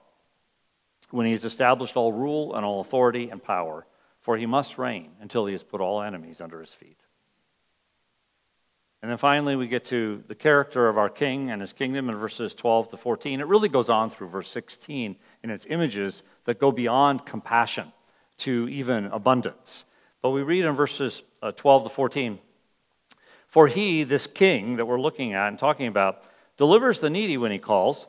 when 1.11 1.27
he 1.27 1.33
has 1.33 1.45
established 1.45 1.97
all 1.97 2.13
rule 2.13 2.55
and 2.55 2.65
all 2.65 2.81
authority 2.81 3.31
and 3.31 3.43
power, 3.43 3.87
for 4.21 4.37
he 4.37 4.47
must 4.47 4.79
reign 4.79 5.13
until 5.21 5.47
he 5.47 5.53
has 5.53 5.63
put 5.63 5.81
all 5.81 6.03
enemies 6.03 6.41
under 6.41 6.61
his 6.61 6.73
feet. 6.73 6.99
And 9.05 9.11
then 9.11 9.19
finally, 9.19 9.55
we 9.55 9.69
get 9.69 9.85
to 9.89 10.25
the 10.29 10.35
character 10.35 10.89
of 10.89 10.97
our 10.97 11.11
king 11.11 11.51
and 11.51 11.61
his 11.61 11.75
kingdom 11.75 12.09
in 12.09 12.17
verses 12.17 12.55
12 12.55 12.89
to 12.93 12.97
14. 12.97 13.39
It 13.39 13.47
really 13.47 13.69
goes 13.69 13.91
on 13.91 14.09
through 14.09 14.29
verse 14.29 14.49
16 14.49 15.17
in 15.43 15.51
its 15.51 15.67
images 15.69 16.23
that 16.47 16.59
go 16.59 16.73
beyond 16.73 17.27
compassion 17.27 17.93
to 18.39 18.67
even 18.71 19.05
abundance. 19.09 19.85
But 20.23 20.31
we 20.31 20.43
read 20.43 20.65
in 20.65 20.75
verses 20.75 21.21
uh, 21.43 21.53
12 21.53 21.85
to 21.85 21.91
14 21.91 22.39
for 23.47 23.67
he, 23.67 24.05
this 24.05 24.27
king 24.27 24.77
that 24.77 24.87
we're 24.87 24.99
looking 24.99 25.35
at 25.35 25.49
and 25.49 25.59
talking 25.59 25.89
about, 25.89 26.23
delivers 26.57 27.01
the 27.01 27.11
needy 27.11 27.37
when 27.37 27.53
he 27.53 27.59
calls, 27.59 28.07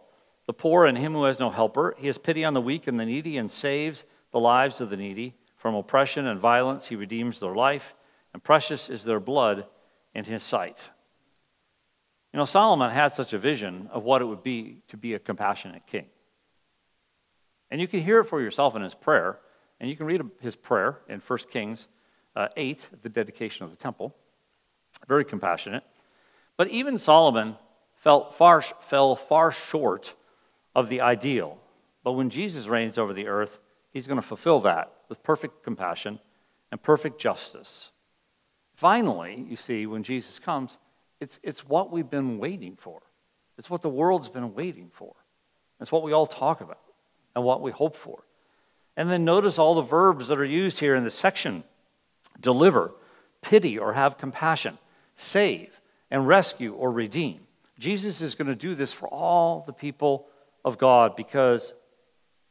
the 0.48 0.54
poor 0.54 0.86
and 0.86 0.98
him 0.98 1.12
who 1.12 1.26
has 1.26 1.40
no 1.40 1.50
helper. 1.50 1.94
He 1.98 2.08
has 2.08 2.18
pity 2.18 2.46
on 2.46 2.54
the 2.54 2.62
weak 2.62 2.88
and 2.88 2.98
the 2.98 3.06
needy 3.06 3.36
and 3.36 3.52
saves 3.52 4.06
the 4.32 4.40
lives 4.40 4.80
of 4.80 4.90
the 4.90 4.96
needy. 4.96 5.36
From 5.58 5.76
oppression 5.76 6.26
and 6.26 6.40
violence, 6.40 6.88
he 6.88 6.96
redeems 6.96 7.42
their 7.42 7.54
life, 7.54 7.96
and 8.34 8.42
precious 8.42 8.90
is 8.90 9.04
their 9.04 9.20
blood 9.20 9.66
in 10.16 10.26
his 10.26 10.42
sight. 10.42 10.90
You 12.34 12.40
know, 12.40 12.46
Solomon 12.46 12.90
had 12.90 13.14
such 13.14 13.34
a 13.34 13.38
vision 13.38 13.90
of 13.92 14.04
what 14.04 14.22
it 14.22 14.26
would 14.26 14.44
be 14.44 14.82
to 14.88 14.98
be 14.98 15.14
a 15.14 15.20
compassionate 15.20 15.86
king. 15.86 16.08
And 17.70 17.80
you 17.80 17.88
can 17.88 18.02
hear 18.02 18.20
it 18.22 18.26
for 18.26 18.42
yourself 18.42 18.76
in 18.76 18.82
his 18.82 18.96
prayer, 18.96 19.38
and 19.80 19.90
you 19.90 19.96
can 19.96 20.08
read 20.08 20.22
his 20.42 20.56
prayer 20.56 21.00
in 21.08 21.20
1 21.20 21.40
Kings 21.52 21.88
uh, 22.36 22.48
8, 22.58 22.80
the 23.04 23.10
dedication 23.10 23.64
of 23.64 23.72
the 23.72 23.78
temple 23.78 24.16
very 25.08 25.26
compassionate. 25.26 25.84
But 26.58 26.70
even 26.70 26.98
Solomon 26.98 27.56
felt 28.04 28.36
far, 28.36 28.62
fell 28.62 29.16
far 29.16 29.52
short 29.52 30.14
of 30.76 30.90
the 30.90 31.02
ideal. 31.02 31.58
But 32.04 32.14
when 32.14 32.30
Jesus 32.30 32.68
reigns 32.68 32.98
over 32.98 33.14
the 33.14 33.28
earth, 33.28 33.60
he's 33.92 34.08
going 34.08 34.22
to 34.22 34.28
fulfill 34.28 34.62
that 34.62 34.92
with 35.10 35.24
perfect 35.24 35.64
compassion 35.64 36.20
and 36.72 36.82
perfect 36.82 37.20
justice. 37.20 37.90
Finally, 38.76 39.46
you 39.48 39.56
see, 39.56 39.86
when 39.86 40.04
Jesus 40.04 40.40
comes, 40.40 40.78
it's, 41.20 41.40
it's 41.44 41.68
what 41.68 41.92
we've 41.92 42.10
been 42.10 42.38
waiting 42.38 42.78
for. 42.80 43.02
It's 43.58 43.70
what 43.70 43.82
the 43.82 43.90
world's 43.90 44.30
been 44.30 44.54
waiting 44.54 44.92
for. 44.94 45.14
It's 45.80 45.92
what 45.92 46.04
we 46.04 46.14
all 46.14 46.28
talk 46.28 46.62
about 46.62 46.82
and 47.36 47.44
what 47.44 47.62
we 47.62 47.72
hope 47.72 47.96
for. 47.96 48.24
And 48.98 49.10
then 49.10 49.26
notice 49.26 49.58
all 49.58 49.76
the 49.76 49.82
verbs 49.82 50.28
that 50.28 50.40
are 50.40 50.46
used 50.46 50.80
here 50.80 50.96
in 50.96 51.04
this 51.04 51.16
section 51.16 51.64
deliver, 52.40 52.92
pity, 53.42 53.80
or 53.80 53.94
have 53.94 54.18
compassion 54.18 54.78
save 55.18 55.70
and 56.12 56.28
rescue 56.28 56.74
or 56.74 56.92
redeem. 56.92 57.40
Jesus 57.80 58.22
is 58.22 58.36
going 58.36 58.48
to 58.48 58.56
do 58.56 58.76
this 58.76 58.92
for 58.92 59.08
all 59.08 59.64
the 59.66 59.74
people 59.74 60.28
of 60.64 60.78
God 60.78 61.16
because 61.16 61.74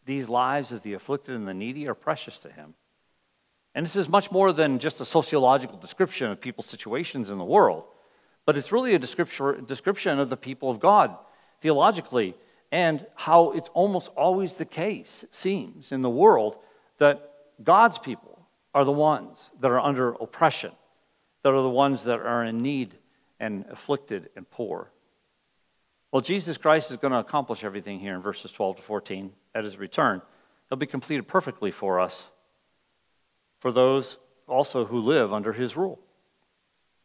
these 0.06 0.28
lives 0.28 0.72
of 0.72 0.82
the 0.82 0.94
afflicted 0.94 1.34
and 1.34 1.48
the 1.48 1.54
needy 1.54 1.88
are 1.88 1.94
precious 1.94 2.38
to 2.38 2.50
him. 2.50 2.74
And 3.74 3.84
this 3.84 3.96
is 3.96 4.08
much 4.08 4.30
more 4.30 4.52
than 4.52 4.78
just 4.78 5.00
a 5.00 5.04
sociological 5.04 5.78
description 5.78 6.30
of 6.30 6.40
people's 6.40 6.66
situations 6.66 7.30
in 7.30 7.38
the 7.38 7.44
world, 7.44 7.84
but 8.46 8.56
it's 8.56 8.70
really 8.70 8.94
a 8.94 8.98
description 8.98 10.18
of 10.18 10.30
the 10.30 10.36
people 10.36 10.70
of 10.70 10.80
God 10.80 11.16
theologically 11.60 12.36
and 12.70 13.04
how 13.14 13.52
it's 13.52 13.68
almost 13.74 14.08
always 14.16 14.54
the 14.54 14.64
case, 14.64 15.22
it 15.22 15.34
seems, 15.34 15.92
in 15.92 16.02
the 16.02 16.10
world 16.10 16.56
that 16.98 17.30
God's 17.62 17.98
people 17.98 18.46
are 18.74 18.84
the 18.84 18.92
ones 18.92 19.38
that 19.60 19.70
are 19.70 19.80
under 19.80 20.10
oppression 20.10 20.72
that 21.44 21.52
are 21.52 21.62
the 21.62 21.68
ones 21.68 22.02
that 22.04 22.20
are 22.20 22.42
in 22.42 22.58
need 22.58 22.96
and 23.38 23.66
afflicted 23.70 24.30
and 24.34 24.50
poor. 24.50 24.90
Well, 26.10 26.22
Jesus 26.22 26.56
Christ 26.56 26.90
is 26.90 26.96
going 26.96 27.12
to 27.12 27.18
accomplish 27.18 27.62
everything 27.62 28.00
here 28.00 28.14
in 28.14 28.22
verses 28.22 28.50
12 28.50 28.76
to 28.76 28.82
14 28.82 29.30
at 29.54 29.62
his 29.62 29.76
return. 29.76 30.22
He'll 30.68 30.78
be 30.78 30.86
completed 30.86 31.28
perfectly 31.28 31.70
for 31.70 32.00
us, 32.00 32.22
for 33.64 33.72
those 33.72 34.18
also 34.46 34.84
who 34.84 35.00
live 35.00 35.32
under 35.32 35.54
his 35.54 35.74
rule. 35.74 35.98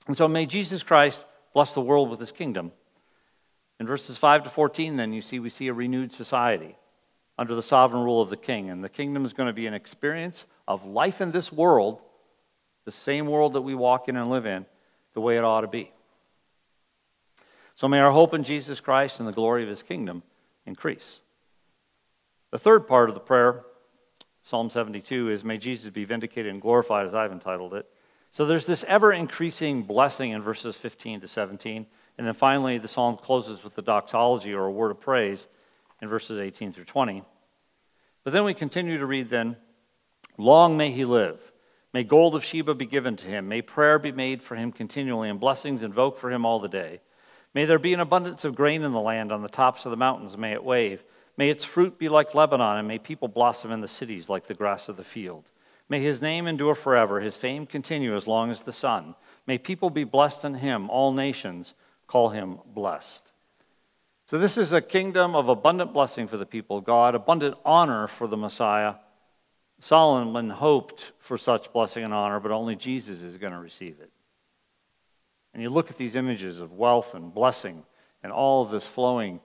And 0.08 0.18
so 0.18 0.28
may 0.28 0.46
Jesus 0.46 0.84
Christ 0.84 1.24
bless 1.54 1.72
the 1.72 1.80
world 1.80 2.10
with 2.10 2.20
his 2.20 2.34
kingdom. 2.34 2.74
In 3.80 3.88
verses 3.88 4.18
5 4.18 4.44
to 4.44 4.50
14, 4.50 4.98
then, 4.98 5.14
you 5.14 5.22
see, 5.22 5.40
we 5.40 5.50
see 5.50 5.70
a 5.70 5.74
renewed 5.74 6.12
society 6.12 6.76
under 7.38 7.56
the 7.56 7.64
sovereign 7.64 8.04
rule 8.04 8.22
of 8.22 8.30
the 8.30 8.36
king. 8.36 8.70
And 8.70 8.84
the 8.84 8.90
kingdom 8.90 9.24
is 9.24 9.32
going 9.32 9.48
to 9.48 9.54
be 9.54 9.68
an 9.68 9.74
experience 9.74 10.44
of 10.68 10.84
life 10.84 11.22
in 11.22 11.32
this 11.32 11.50
world, 11.50 12.02
the 12.84 12.92
same 12.92 13.28
world 13.28 13.54
that 13.54 13.62
we 13.62 13.74
walk 13.74 14.10
in 14.10 14.18
and 14.18 14.30
live 14.30 14.46
in, 14.46 14.66
the 15.14 15.22
way 15.22 15.38
it 15.38 15.46
ought 15.46 15.62
to 15.62 15.68
be. 15.70 15.94
So 17.78 17.88
may 17.88 18.00
our 18.00 18.12
hope 18.12 18.34
in 18.34 18.44
Jesus 18.44 18.82
Christ 18.82 19.20
and 19.20 19.28
the 19.30 19.32
glory 19.32 19.64
of 19.64 19.70
his 19.70 19.82
kingdom 19.82 20.24
increase. 20.66 21.22
The 22.52 22.60
third 22.60 22.86
part 22.86 23.08
of 23.08 23.16
the 23.16 23.22
prayer, 23.22 23.64
Psalm 24.50 24.72
72, 24.72 25.30
is 25.30 25.44
May 25.44 25.60
Jesus 25.60 25.92
be 25.92 26.06
vindicated 26.06 26.52
and 26.52 26.60
glorified, 26.60 27.06
as 27.06 27.14
I've 27.14 27.32
entitled 27.32 27.76
it. 27.76 27.86
So 28.32 28.48
there's 28.48 28.66
this 28.66 28.84
ever 28.88 29.14
increasing 29.14 29.84
blessing 29.84 30.32
in 30.32 30.42
verses 30.42 30.76
15 30.76 31.22
to 31.22 31.28
17. 31.28 31.86
And 32.18 32.26
then 32.26 32.34
finally, 32.34 32.80
the 32.80 32.88
psalm 32.88 33.18
closes 33.18 33.64
with 33.64 33.76
the 33.76 33.84
doxology 33.84 34.52
or 34.52 34.66
a 34.66 34.72
word 34.72 34.90
of 34.90 35.00
praise 35.00 35.46
in 36.02 36.10
verses 36.10 36.40
18 36.40 36.74
through 36.74 36.86
20. 36.86 37.22
But 38.24 38.34
then 38.34 38.44
we 38.44 38.56
continue 38.56 38.98
to 38.98 39.06
read 39.06 39.30
then, 39.30 39.56
Long 40.40 40.76
may 40.76 40.92
he 40.92 41.06
live. 41.06 41.40
May 41.94 42.04
gold 42.04 42.34
of 42.34 42.44
Sheba 42.44 42.74
be 42.74 42.88
given 42.88 43.18
to 43.18 43.28
him. 43.28 43.48
May 43.48 43.62
prayer 43.62 44.00
be 44.00 44.12
made 44.12 44.42
for 44.42 44.56
him 44.56 44.72
continually, 44.72 45.30
and 45.30 45.40
blessings 45.40 45.84
invoked 45.84 46.20
for 46.20 46.32
him 46.32 46.44
all 46.44 46.60
the 46.60 46.68
day. 46.68 47.02
May 47.54 47.66
there 47.66 47.78
be 47.78 47.94
an 47.94 48.00
abundance 48.00 48.46
of 48.46 48.56
grain 48.56 48.82
in 48.82 48.94
the 48.94 49.00
land. 49.00 49.32
On 49.32 49.44
the 49.44 49.48
tops 49.48 49.86
of 49.86 49.92
the 49.92 49.96
mountains 49.96 50.36
may 50.36 50.54
it 50.54 50.64
wave. 50.64 51.04
May 51.40 51.50
its 51.50 51.64
fruit 51.64 51.98
be 51.98 52.10
like 52.10 52.36
Lebanon, 52.36 52.80
and 52.80 52.88
may 52.90 53.00
people 53.00 53.30
blossom 53.30 53.72
in 53.72 53.80
the 53.80 53.88
cities 53.88 54.28
like 54.28 54.48
the 54.48 54.54
grass 54.54 54.90
of 54.90 54.98
the 54.98 55.06
field. 55.06 55.46
May 55.88 56.02
his 56.02 56.22
name 56.22 56.48
endure 56.48 56.76
forever, 56.76 57.22
his 57.22 57.38
fame 57.38 57.66
continue 57.66 58.14
as 58.14 58.28
long 58.28 58.52
as 58.52 58.60
the 58.60 58.74
sun. 58.74 59.16
May 59.48 59.58
people 59.58 59.90
be 59.90 60.04
blessed 60.04 60.44
in 60.44 60.56
him, 60.56 60.90
all 60.90 61.14
nations 61.14 61.76
call 62.08 62.28
him 62.28 62.58
blessed. 62.66 63.22
So, 64.26 64.38
this 64.38 64.58
is 64.58 64.74
a 64.74 64.82
kingdom 64.82 65.34
of 65.34 65.48
abundant 65.48 65.94
blessing 65.94 66.28
for 66.28 66.36
the 66.36 66.46
people 66.46 66.80
of 66.80 66.84
God, 66.84 67.16
abundant 67.16 67.56
honor 67.64 68.08
for 68.08 68.28
the 68.28 68.36
Messiah. 68.36 68.96
Solomon 69.80 70.50
hoped 70.50 71.14
for 71.20 71.38
such 71.38 71.72
blessing 71.72 72.04
and 72.04 72.14
honor, 72.14 72.42
but 72.42 72.52
only 72.52 72.76
Jesus 72.76 73.22
is 73.22 73.38
going 73.38 73.54
to 73.54 73.60
receive 73.60 74.02
it. 74.02 74.12
And 75.54 75.64
you 75.64 75.70
look 75.70 75.90
at 75.90 75.98
these 75.98 76.18
images 76.18 76.60
of 76.60 76.74
wealth 76.74 77.14
and 77.14 77.34
blessing 77.34 77.86
and 78.24 78.34
all 78.34 78.66
of 78.66 78.72
this 78.72 78.86
flowing 78.86 79.40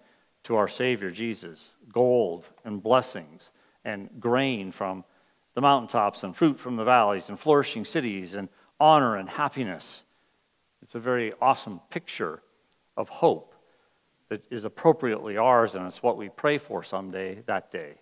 to 0.44 0.56
our 0.56 0.68
Savior 0.68 1.10
Jesus 1.10 1.68
gold 1.92 2.44
and 2.64 2.82
blessings 2.82 3.50
and 3.84 4.08
grain 4.18 4.72
from 4.72 5.04
the 5.54 5.60
mountaintops 5.60 6.22
and 6.22 6.36
fruit 6.36 6.58
from 6.58 6.76
the 6.76 6.84
valleys 6.84 7.28
and 7.28 7.38
flourishing 7.38 7.84
cities 7.84 8.34
and 8.34 8.48
honor 8.80 9.16
and 9.16 9.28
happiness. 9.28 10.02
It's 10.82 10.94
a 10.94 11.00
very 11.00 11.32
awesome 11.40 11.80
picture 11.90 12.42
of 12.96 13.08
hope 13.08 13.54
that 14.28 14.42
is 14.50 14.64
appropriately 14.64 15.36
ours, 15.36 15.74
and 15.74 15.86
it's 15.86 16.02
what 16.02 16.16
we 16.16 16.28
pray 16.28 16.58
for 16.58 16.82
someday, 16.82 17.42
that 17.46 17.70
day. 17.70 17.94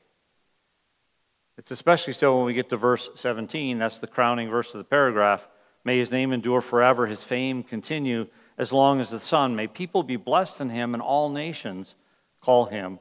It's 1.59 1.71
especially 1.71 2.15
so 2.15 2.37
when 2.37 2.47
we 2.47 2.55
get 2.55 2.71
to 2.71 2.77
verse 2.77 3.09
17. 3.17 3.79
That's 3.79 3.99
the 3.99 4.07
crowning 4.07 4.51
verse 4.51 4.73
of 4.73 4.79
the 4.79 4.85
paragraph. 4.85 5.47
May 5.85 5.99
his 5.99 6.11
name 6.11 6.33
endure 6.33 6.61
forever, 6.61 7.07
his 7.07 7.23
fame 7.23 7.63
continue 7.63 8.27
as 8.57 8.73
long 8.73 9.01
as 9.01 9.11
the 9.11 9.21
sun. 9.21 9.57
May 9.57 9.67
people 9.67 10.03
be 10.03 10.17
blessed 10.17 10.61
in 10.61 10.71
him, 10.71 10.95
and 10.95 11.03
all 11.03 11.29
nations 11.29 11.95
call 12.43 12.67
him 12.67 12.99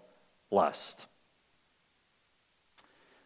blessed. 0.49 1.05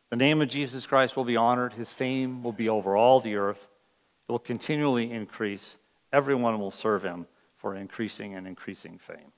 The 0.10 0.16
name 0.16 0.42
of 0.42 0.50
Jesus 0.50 0.86
Christ 0.86 1.18
will 1.18 1.26
be 1.26 1.36
honored, 1.36 1.74
his 1.74 1.92
fame 1.92 2.44
will 2.44 2.54
be 2.54 2.70
over 2.70 2.96
all 2.96 3.20
the 3.20 3.36
earth, 3.36 3.68
it 4.28 4.32
will 4.32 4.40
continually 4.40 5.12
increase. 5.12 5.78
Everyone 6.14 6.60
will 6.60 6.72
serve 6.72 7.04
him 7.04 7.28
for 7.58 7.76
increasing 7.76 8.36
and 8.36 8.48
increasing 8.48 9.00
fame. 9.06 9.32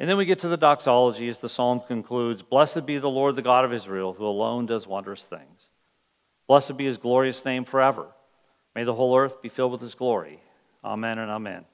And 0.00 0.08
then 0.08 0.16
we 0.16 0.24
get 0.24 0.38
to 0.40 0.48
the 0.48 0.56
doxology 0.56 1.28
as 1.28 1.38
the 1.38 1.48
psalm 1.48 1.82
concludes 1.86 2.42
Blessed 2.42 2.86
be 2.86 2.98
the 2.98 3.10
Lord, 3.10 3.34
the 3.34 3.42
God 3.42 3.64
of 3.64 3.72
Israel, 3.72 4.12
who 4.12 4.24
alone 4.24 4.66
does 4.66 4.86
wondrous 4.86 5.22
things. 5.22 5.70
Blessed 6.46 6.76
be 6.76 6.86
his 6.86 6.98
glorious 6.98 7.44
name 7.44 7.64
forever. 7.64 8.06
May 8.74 8.84
the 8.84 8.94
whole 8.94 9.16
earth 9.18 9.42
be 9.42 9.48
filled 9.48 9.72
with 9.72 9.80
his 9.80 9.94
glory. 9.94 10.40
Amen 10.84 11.18
and 11.18 11.30
amen. 11.30 11.64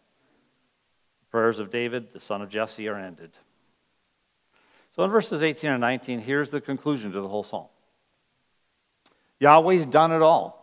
The 1.21 1.31
prayers 1.31 1.59
of 1.59 1.71
David, 1.71 2.13
the 2.13 2.21
son 2.21 2.41
of 2.41 2.49
Jesse, 2.49 2.89
are 2.89 2.99
ended. 2.99 3.31
So 4.95 5.03
in 5.05 5.11
verses 5.11 5.43
18 5.43 5.71
and 5.71 5.81
19, 5.81 6.21
here's 6.21 6.51
the 6.51 6.61
conclusion 6.61 7.13
to 7.13 7.21
the 7.21 7.29
whole 7.29 7.45
psalm 7.45 7.67
Yahweh's 9.41 9.87
done 9.87 10.13
it 10.13 10.23
all. 10.23 10.61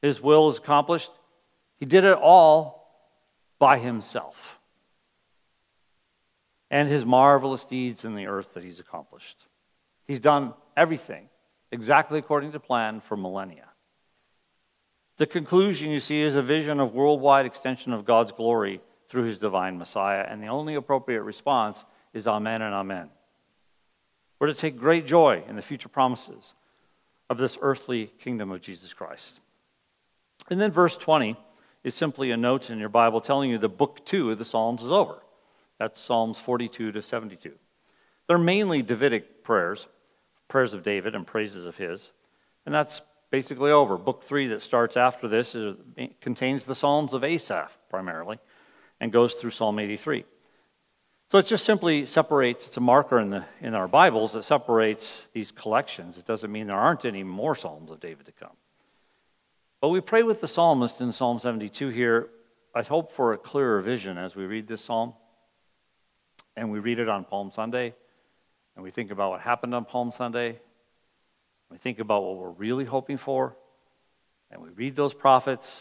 His 0.00 0.20
will 0.20 0.48
is 0.50 0.58
accomplished. 0.58 1.10
He 1.78 1.86
did 1.86 2.04
it 2.04 2.16
all 2.16 2.82
by 3.58 3.78
himself 3.78 4.58
and 6.70 6.88
his 6.88 7.04
marvelous 7.04 7.64
deeds 7.64 8.04
in 8.04 8.14
the 8.14 8.26
earth 8.26 8.54
that 8.54 8.64
he's 8.64 8.80
accomplished. 8.80 9.36
He's 10.06 10.20
done 10.20 10.54
everything 10.76 11.28
exactly 11.70 12.18
according 12.18 12.52
to 12.52 12.60
plan 12.60 13.00
for 13.00 13.16
millennia. 13.16 13.68
The 15.18 15.26
conclusion 15.26 15.90
you 15.90 16.00
see 16.00 16.22
is 16.22 16.34
a 16.34 16.42
vision 16.42 16.80
of 16.80 16.94
worldwide 16.94 17.46
extension 17.46 17.92
of 17.92 18.04
God's 18.04 18.32
glory 18.32 18.80
through 19.08 19.24
his 19.24 19.38
divine 19.38 19.78
Messiah, 19.78 20.26
and 20.28 20.42
the 20.42 20.46
only 20.46 20.74
appropriate 20.74 21.22
response 21.22 21.84
is 22.12 22.26
Amen 22.26 22.62
and 22.62 22.74
Amen. 22.74 23.08
We're 24.38 24.48
to 24.48 24.54
take 24.54 24.78
great 24.78 25.06
joy 25.06 25.44
in 25.48 25.56
the 25.56 25.62
future 25.62 25.88
promises 25.88 26.54
of 27.30 27.38
this 27.38 27.56
earthly 27.62 28.12
kingdom 28.20 28.50
of 28.50 28.60
Jesus 28.60 28.92
Christ. 28.92 29.40
And 30.50 30.60
then 30.60 30.72
verse 30.72 30.96
20 30.96 31.36
is 31.84 31.94
simply 31.94 32.30
a 32.30 32.36
note 32.36 32.70
in 32.70 32.78
your 32.78 32.88
Bible 32.88 33.20
telling 33.20 33.50
you 33.50 33.58
the 33.58 33.68
book 33.68 34.04
two 34.04 34.30
of 34.30 34.38
the 34.38 34.44
Psalms 34.44 34.82
is 34.82 34.90
over. 34.90 35.16
That's 35.78 36.00
Psalms 36.00 36.38
42 36.38 36.92
to 36.92 37.02
72. 37.02 37.52
They're 38.26 38.38
mainly 38.38 38.82
Davidic 38.82 39.42
prayers, 39.42 39.86
prayers 40.48 40.74
of 40.74 40.82
David 40.82 41.14
and 41.14 41.26
praises 41.26 41.64
of 41.64 41.76
his. 41.76 42.12
And 42.66 42.74
that's 42.74 43.00
basically 43.30 43.70
over. 43.70 43.96
Book 43.96 44.24
three 44.24 44.48
that 44.48 44.62
starts 44.62 44.96
after 44.96 45.26
this 45.26 45.54
is, 45.54 45.76
contains 46.20 46.64
the 46.64 46.74
Psalms 46.74 47.14
of 47.14 47.24
Asaph 47.24 47.76
primarily 47.90 48.38
and 49.00 49.10
goes 49.10 49.34
through 49.34 49.50
Psalm 49.50 49.78
83. 49.78 50.24
So 51.32 51.38
it 51.38 51.46
just 51.46 51.64
simply 51.64 52.04
separates, 52.04 52.66
it's 52.66 52.76
a 52.76 52.80
marker 52.80 53.18
in, 53.18 53.30
the, 53.30 53.46
in 53.62 53.72
our 53.72 53.88
Bibles 53.88 54.34
that 54.34 54.44
separates 54.44 55.10
these 55.32 55.50
collections. 55.50 56.18
It 56.18 56.26
doesn't 56.26 56.52
mean 56.52 56.66
there 56.66 56.76
aren't 56.76 57.06
any 57.06 57.22
more 57.22 57.54
Psalms 57.54 57.90
of 57.90 58.00
David 58.00 58.26
to 58.26 58.32
come. 58.32 58.52
But 59.80 59.88
we 59.88 60.02
pray 60.02 60.24
with 60.24 60.42
the 60.42 60.46
psalmist 60.46 61.00
in 61.00 61.10
Psalm 61.10 61.38
72 61.38 61.88
here. 61.88 62.28
I 62.74 62.82
hope 62.82 63.12
for 63.12 63.32
a 63.32 63.38
clearer 63.38 63.80
vision 63.80 64.18
as 64.18 64.36
we 64.36 64.44
read 64.44 64.68
this 64.68 64.84
psalm. 64.84 65.14
And 66.54 66.70
we 66.70 66.80
read 66.80 66.98
it 66.98 67.08
on 67.08 67.24
Palm 67.24 67.50
Sunday. 67.50 67.94
And 68.76 68.84
we 68.84 68.90
think 68.90 69.10
about 69.10 69.30
what 69.30 69.40
happened 69.40 69.74
on 69.74 69.86
Palm 69.86 70.12
Sunday. 70.14 70.60
We 71.70 71.78
think 71.78 71.98
about 71.98 72.24
what 72.24 72.36
we're 72.36 72.50
really 72.50 72.84
hoping 72.84 73.16
for. 73.16 73.56
And 74.50 74.60
we 74.60 74.68
read 74.68 74.96
those 74.96 75.14
prophets. 75.14 75.80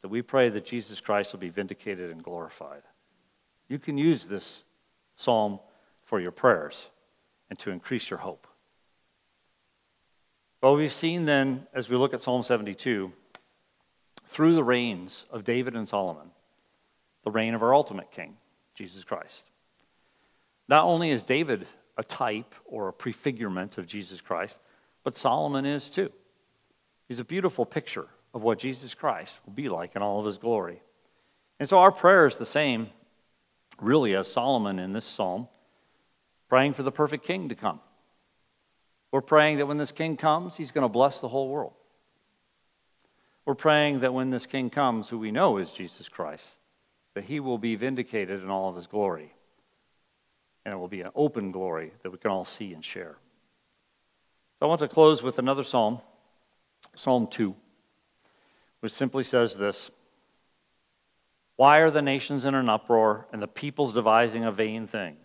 That 0.00 0.08
we 0.08 0.22
pray 0.22 0.48
that 0.48 0.64
Jesus 0.64 0.98
Christ 0.98 1.34
will 1.34 1.40
be 1.40 1.50
vindicated 1.50 2.10
and 2.10 2.22
glorified. 2.22 2.80
You 3.72 3.78
can 3.78 3.96
use 3.96 4.26
this 4.26 4.64
psalm 5.16 5.58
for 6.04 6.20
your 6.20 6.30
prayers 6.30 6.88
and 7.48 7.58
to 7.60 7.70
increase 7.70 8.10
your 8.10 8.18
hope. 8.18 8.46
Well, 10.62 10.76
we've 10.76 10.92
seen 10.92 11.24
then, 11.24 11.66
as 11.72 11.88
we 11.88 11.96
look 11.96 12.12
at 12.12 12.20
Psalm 12.20 12.42
72, 12.42 13.10
through 14.26 14.54
the 14.56 14.62
reigns 14.62 15.24
of 15.30 15.44
David 15.44 15.74
and 15.74 15.88
Solomon, 15.88 16.32
the 17.24 17.30
reign 17.30 17.54
of 17.54 17.62
our 17.62 17.74
ultimate 17.74 18.10
king, 18.10 18.36
Jesus 18.74 19.04
Christ. 19.04 19.44
Not 20.68 20.84
only 20.84 21.10
is 21.10 21.22
David 21.22 21.66
a 21.96 22.04
type 22.04 22.54
or 22.66 22.88
a 22.88 22.92
prefigurement 22.92 23.78
of 23.78 23.86
Jesus 23.86 24.20
Christ, 24.20 24.58
but 25.02 25.16
Solomon 25.16 25.64
is 25.64 25.88
too. 25.88 26.12
He's 27.08 27.20
a 27.20 27.24
beautiful 27.24 27.64
picture 27.64 28.08
of 28.34 28.42
what 28.42 28.58
Jesus 28.58 28.92
Christ 28.92 29.38
will 29.46 29.54
be 29.54 29.70
like 29.70 29.96
in 29.96 30.02
all 30.02 30.20
of 30.20 30.26
his 30.26 30.36
glory. 30.36 30.82
And 31.58 31.66
so 31.66 31.78
our 31.78 31.90
prayer 31.90 32.26
is 32.26 32.36
the 32.36 32.44
same, 32.44 32.90
really, 33.80 34.14
as 34.14 34.30
Solomon 34.30 34.78
in 34.78 34.92
this 34.92 35.04
psalm, 35.04 35.48
praying 36.48 36.74
for 36.74 36.82
the 36.82 36.92
perfect 36.92 37.24
king 37.24 37.48
to 37.48 37.54
come. 37.54 37.80
We're 39.10 39.20
praying 39.20 39.58
that 39.58 39.66
when 39.66 39.76
this 39.76 39.92
king 39.92 40.16
comes, 40.16 40.56
he's 40.56 40.70
going 40.70 40.82
to 40.82 40.88
bless 40.88 41.20
the 41.20 41.28
whole 41.28 41.48
world. 41.48 41.74
We're 43.44 43.54
praying 43.54 44.00
that 44.00 44.14
when 44.14 44.30
this 44.30 44.46
king 44.46 44.70
comes, 44.70 45.08
who 45.08 45.18
we 45.18 45.30
know 45.30 45.58
is 45.58 45.70
Jesus 45.70 46.08
Christ, 46.08 46.46
that 47.14 47.24
he 47.24 47.40
will 47.40 47.58
be 47.58 47.76
vindicated 47.76 48.42
in 48.42 48.50
all 48.50 48.68
of 48.68 48.76
his 48.76 48.86
glory. 48.86 49.34
And 50.64 50.72
it 50.72 50.76
will 50.76 50.88
be 50.88 51.00
an 51.00 51.10
open 51.14 51.50
glory 51.50 51.92
that 52.02 52.10
we 52.10 52.18
can 52.18 52.30
all 52.30 52.44
see 52.44 52.72
and 52.72 52.84
share. 52.84 53.16
So 54.58 54.66
I 54.66 54.68
want 54.68 54.80
to 54.80 54.88
close 54.88 55.22
with 55.22 55.38
another 55.38 55.64
psalm, 55.64 56.00
Psalm 56.94 57.26
2, 57.26 57.54
which 58.80 58.92
simply 58.92 59.24
says 59.24 59.56
this 59.56 59.90
Why 61.56 61.78
are 61.78 61.90
the 61.90 62.02
nations 62.02 62.44
in 62.44 62.54
an 62.54 62.68
uproar 62.68 63.26
and 63.32 63.42
the 63.42 63.48
peoples 63.48 63.92
devising 63.92 64.44
a 64.44 64.52
vain 64.52 64.86
thing? 64.86 65.16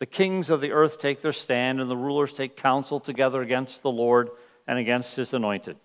The 0.00 0.06
kings 0.06 0.50
of 0.50 0.60
the 0.60 0.72
earth 0.72 0.98
take 0.98 1.22
their 1.22 1.32
stand, 1.32 1.80
and 1.80 1.90
the 1.90 1.96
rulers 1.96 2.32
take 2.32 2.56
counsel 2.56 3.00
together 3.00 3.40
against 3.40 3.82
the 3.82 3.90
Lord 3.90 4.30
and 4.66 4.78
against 4.78 5.16
his 5.16 5.32
anointed. 5.32 5.76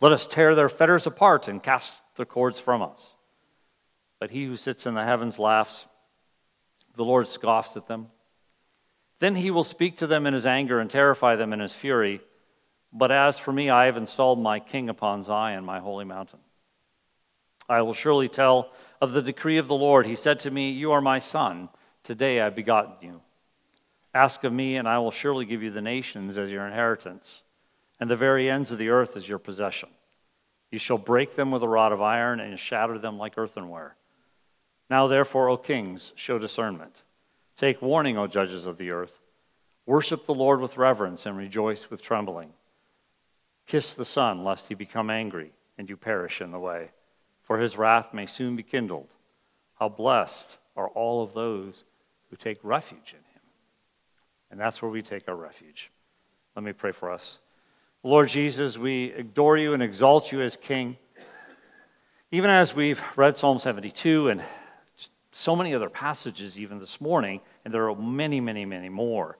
Let 0.00 0.12
us 0.12 0.26
tear 0.26 0.54
their 0.54 0.68
fetters 0.68 1.06
apart 1.06 1.48
and 1.48 1.62
cast 1.62 1.94
their 2.16 2.26
cords 2.26 2.60
from 2.60 2.82
us. 2.82 3.00
But 4.20 4.30
he 4.30 4.44
who 4.44 4.56
sits 4.56 4.86
in 4.86 4.94
the 4.94 5.04
heavens 5.04 5.38
laughs. 5.38 5.86
The 6.96 7.04
Lord 7.04 7.28
scoffs 7.28 7.76
at 7.76 7.88
them. 7.88 8.08
Then 9.20 9.34
he 9.34 9.50
will 9.50 9.64
speak 9.64 9.96
to 9.98 10.06
them 10.06 10.26
in 10.26 10.34
his 10.34 10.46
anger 10.46 10.78
and 10.78 10.90
terrify 10.90 11.36
them 11.36 11.52
in 11.52 11.60
his 11.60 11.72
fury. 11.72 12.20
But 12.92 13.10
as 13.10 13.38
for 13.38 13.52
me, 13.52 13.70
I 13.70 13.86
have 13.86 13.96
installed 13.96 14.38
my 14.38 14.60
king 14.60 14.88
upon 14.88 15.24
Zion, 15.24 15.64
my 15.64 15.80
holy 15.80 16.04
mountain. 16.04 16.40
I 17.68 17.82
will 17.82 17.94
surely 17.94 18.28
tell 18.28 18.70
of 19.00 19.12
the 19.12 19.22
decree 19.22 19.58
of 19.58 19.68
the 19.68 19.74
Lord. 19.74 20.06
He 20.06 20.16
said 20.16 20.40
to 20.40 20.50
me, 20.50 20.70
You 20.70 20.92
are 20.92 21.00
my 21.00 21.18
son. 21.18 21.68
Today 22.02 22.40
I 22.40 22.50
begotten 22.50 22.94
you. 23.00 23.20
Ask 24.14 24.44
of 24.44 24.52
me, 24.52 24.76
and 24.76 24.88
I 24.88 24.98
will 24.98 25.10
surely 25.10 25.44
give 25.44 25.62
you 25.62 25.70
the 25.70 25.82
nations 25.82 26.38
as 26.38 26.50
your 26.50 26.66
inheritance, 26.66 27.42
and 28.00 28.10
the 28.10 28.16
very 28.16 28.50
ends 28.50 28.70
of 28.70 28.78
the 28.78 28.88
earth 28.88 29.16
as 29.16 29.28
your 29.28 29.38
possession. 29.38 29.90
You 30.70 30.78
shall 30.78 30.98
break 30.98 31.36
them 31.36 31.50
with 31.50 31.62
a 31.62 31.68
rod 31.68 31.92
of 31.92 32.00
iron 32.00 32.40
and 32.40 32.58
shatter 32.58 32.98
them 32.98 33.18
like 33.18 33.36
earthenware. 33.36 33.96
Now, 34.90 35.06
therefore, 35.06 35.48
O 35.50 35.56
kings, 35.56 36.12
show 36.14 36.38
discernment. 36.38 36.94
Take 37.56 37.82
warning, 37.82 38.16
O 38.16 38.26
judges 38.26 38.66
of 38.66 38.78
the 38.78 38.90
earth. 38.90 39.12
Worship 39.86 40.26
the 40.26 40.34
Lord 40.34 40.60
with 40.60 40.76
reverence 40.76 41.26
and 41.26 41.36
rejoice 41.36 41.90
with 41.90 42.02
trembling. 42.02 42.52
Kiss 43.66 43.94
the 43.94 44.04
Son, 44.04 44.44
lest 44.44 44.68
he 44.68 44.74
become 44.74 45.10
angry 45.10 45.52
and 45.76 45.88
you 45.88 45.96
perish 45.96 46.40
in 46.40 46.50
the 46.50 46.58
way, 46.58 46.90
for 47.48 47.58
his 47.58 47.76
wrath 47.76 48.12
may 48.12 48.26
soon 48.26 48.54
be 48.54 48.62
kindled. 48.62 49.08
How 49.80 49.88
blessed 49.88 50.58
are 50.76 50.88
all 50.88 51.24
of 51.24 51.32
those 51.32 51.82
who 52.30 52.36
take 52.36 52.58
refuge 52.62 53.14
in 53.14 53.16
him. 53.16 53.42
And 54.50 54.60
that's 54.60 54.82
where 54.82 54.90
we 54.90 55.00
take 55.00 55.26
our 55.28 55.34
refuge. 55.34 55.90
Let 56.54 56.64
me 56.64 56.72
pray 56.72 56.92
for 56.92 57.10
us. 57.10 57.38
Lord 58.04 58.28
Jesus, 58.28 58.76
we 58.76 59.12
adore 59.12 59.56
you 59.56 59.72
and 59.72 59.82
exalt 59.82 60.30
you 60.30 60.42
as 60.42 60.56
King. 60.56 60.98
Even 62.30 62.50
as 62.50 62.74
we've 62.74 63.00
read 63.16 63.38
Psalm 63.38 63.58
72 63.58 64.28
and 64.28 64.44
so 65.32 65.56
many 65.56 65.74
other 65.74 65.88
passages, 65.88 66.58
even 66.58 66.78
this 66.78 67.00
morning, 67.00 67.40
and 67.64 67.72
there 67.72 67.88
are 67.88 67.96
many, 67.96 68.40
many, 68.40 68.66
many 68.66 68.90
more, 68.90 69.38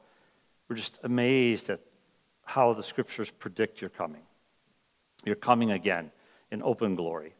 we're 0.69 0.77
just 0.77 0.99
amazed 1.05 1.69
at 1.69 1.81
how 2.47 2.73
the 2.73 2.83
scriptures 2.83 3.31
predict 3.31 3.83
your 3.83 3.91
coming. 3.91 4.23
You're 5.27 5.37
coming 5.37 5.73
again 5.73 6.11
in 6.51 6.63
open 6.63 6.95
glory. 6.95 7.35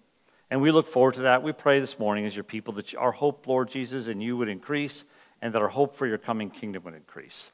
And 0.51 0.63
we 0.63 0.71
look 0.71 0.87
forward 0.87 1.15
to 1.15 1.23
that. 1.23 1.43
We 1.43 1.53
pray 1.53 1.81
this 1.81 1.99
morning 1.99 2.25
as 2.25 2.35
your 2.35 2.45
people 2.45 2.75
that 2.75 2.95
our 2.95 3.13
hope, 3.13 3.47
Lord 3.47 3.69
Jesus, 3.69 4.09
and 4.09 4.23
you 4.23 4.37
would 4.37 4.49
increase 4.49 5.05
and 5.43 5.55
that 5.55 5.63
our 5.63 5.69
hope 5.69 5.95
for 5.97 6.07
your 6.07 6.19
coming 6.19 6.51
kingdom 6.51 6.85
would 6.85 6.95
increase. 6.95 7.49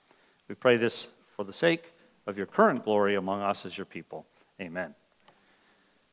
We 0.49 0.55
pray 0.55 0.77
this 0.77 1.09
for 1.37 1.45
the 1.45 1.53
sake 1.53 1.93
of 2.27 2.37
your 2.37 2.47
current 2.47 2.85
glory 2.85 3.17
among 3.17 3.43
us 3.43 3.67
as 3.67 3.77
your 3.77 3.87
people. 3.87 4.27
Amen. 4.61 4.95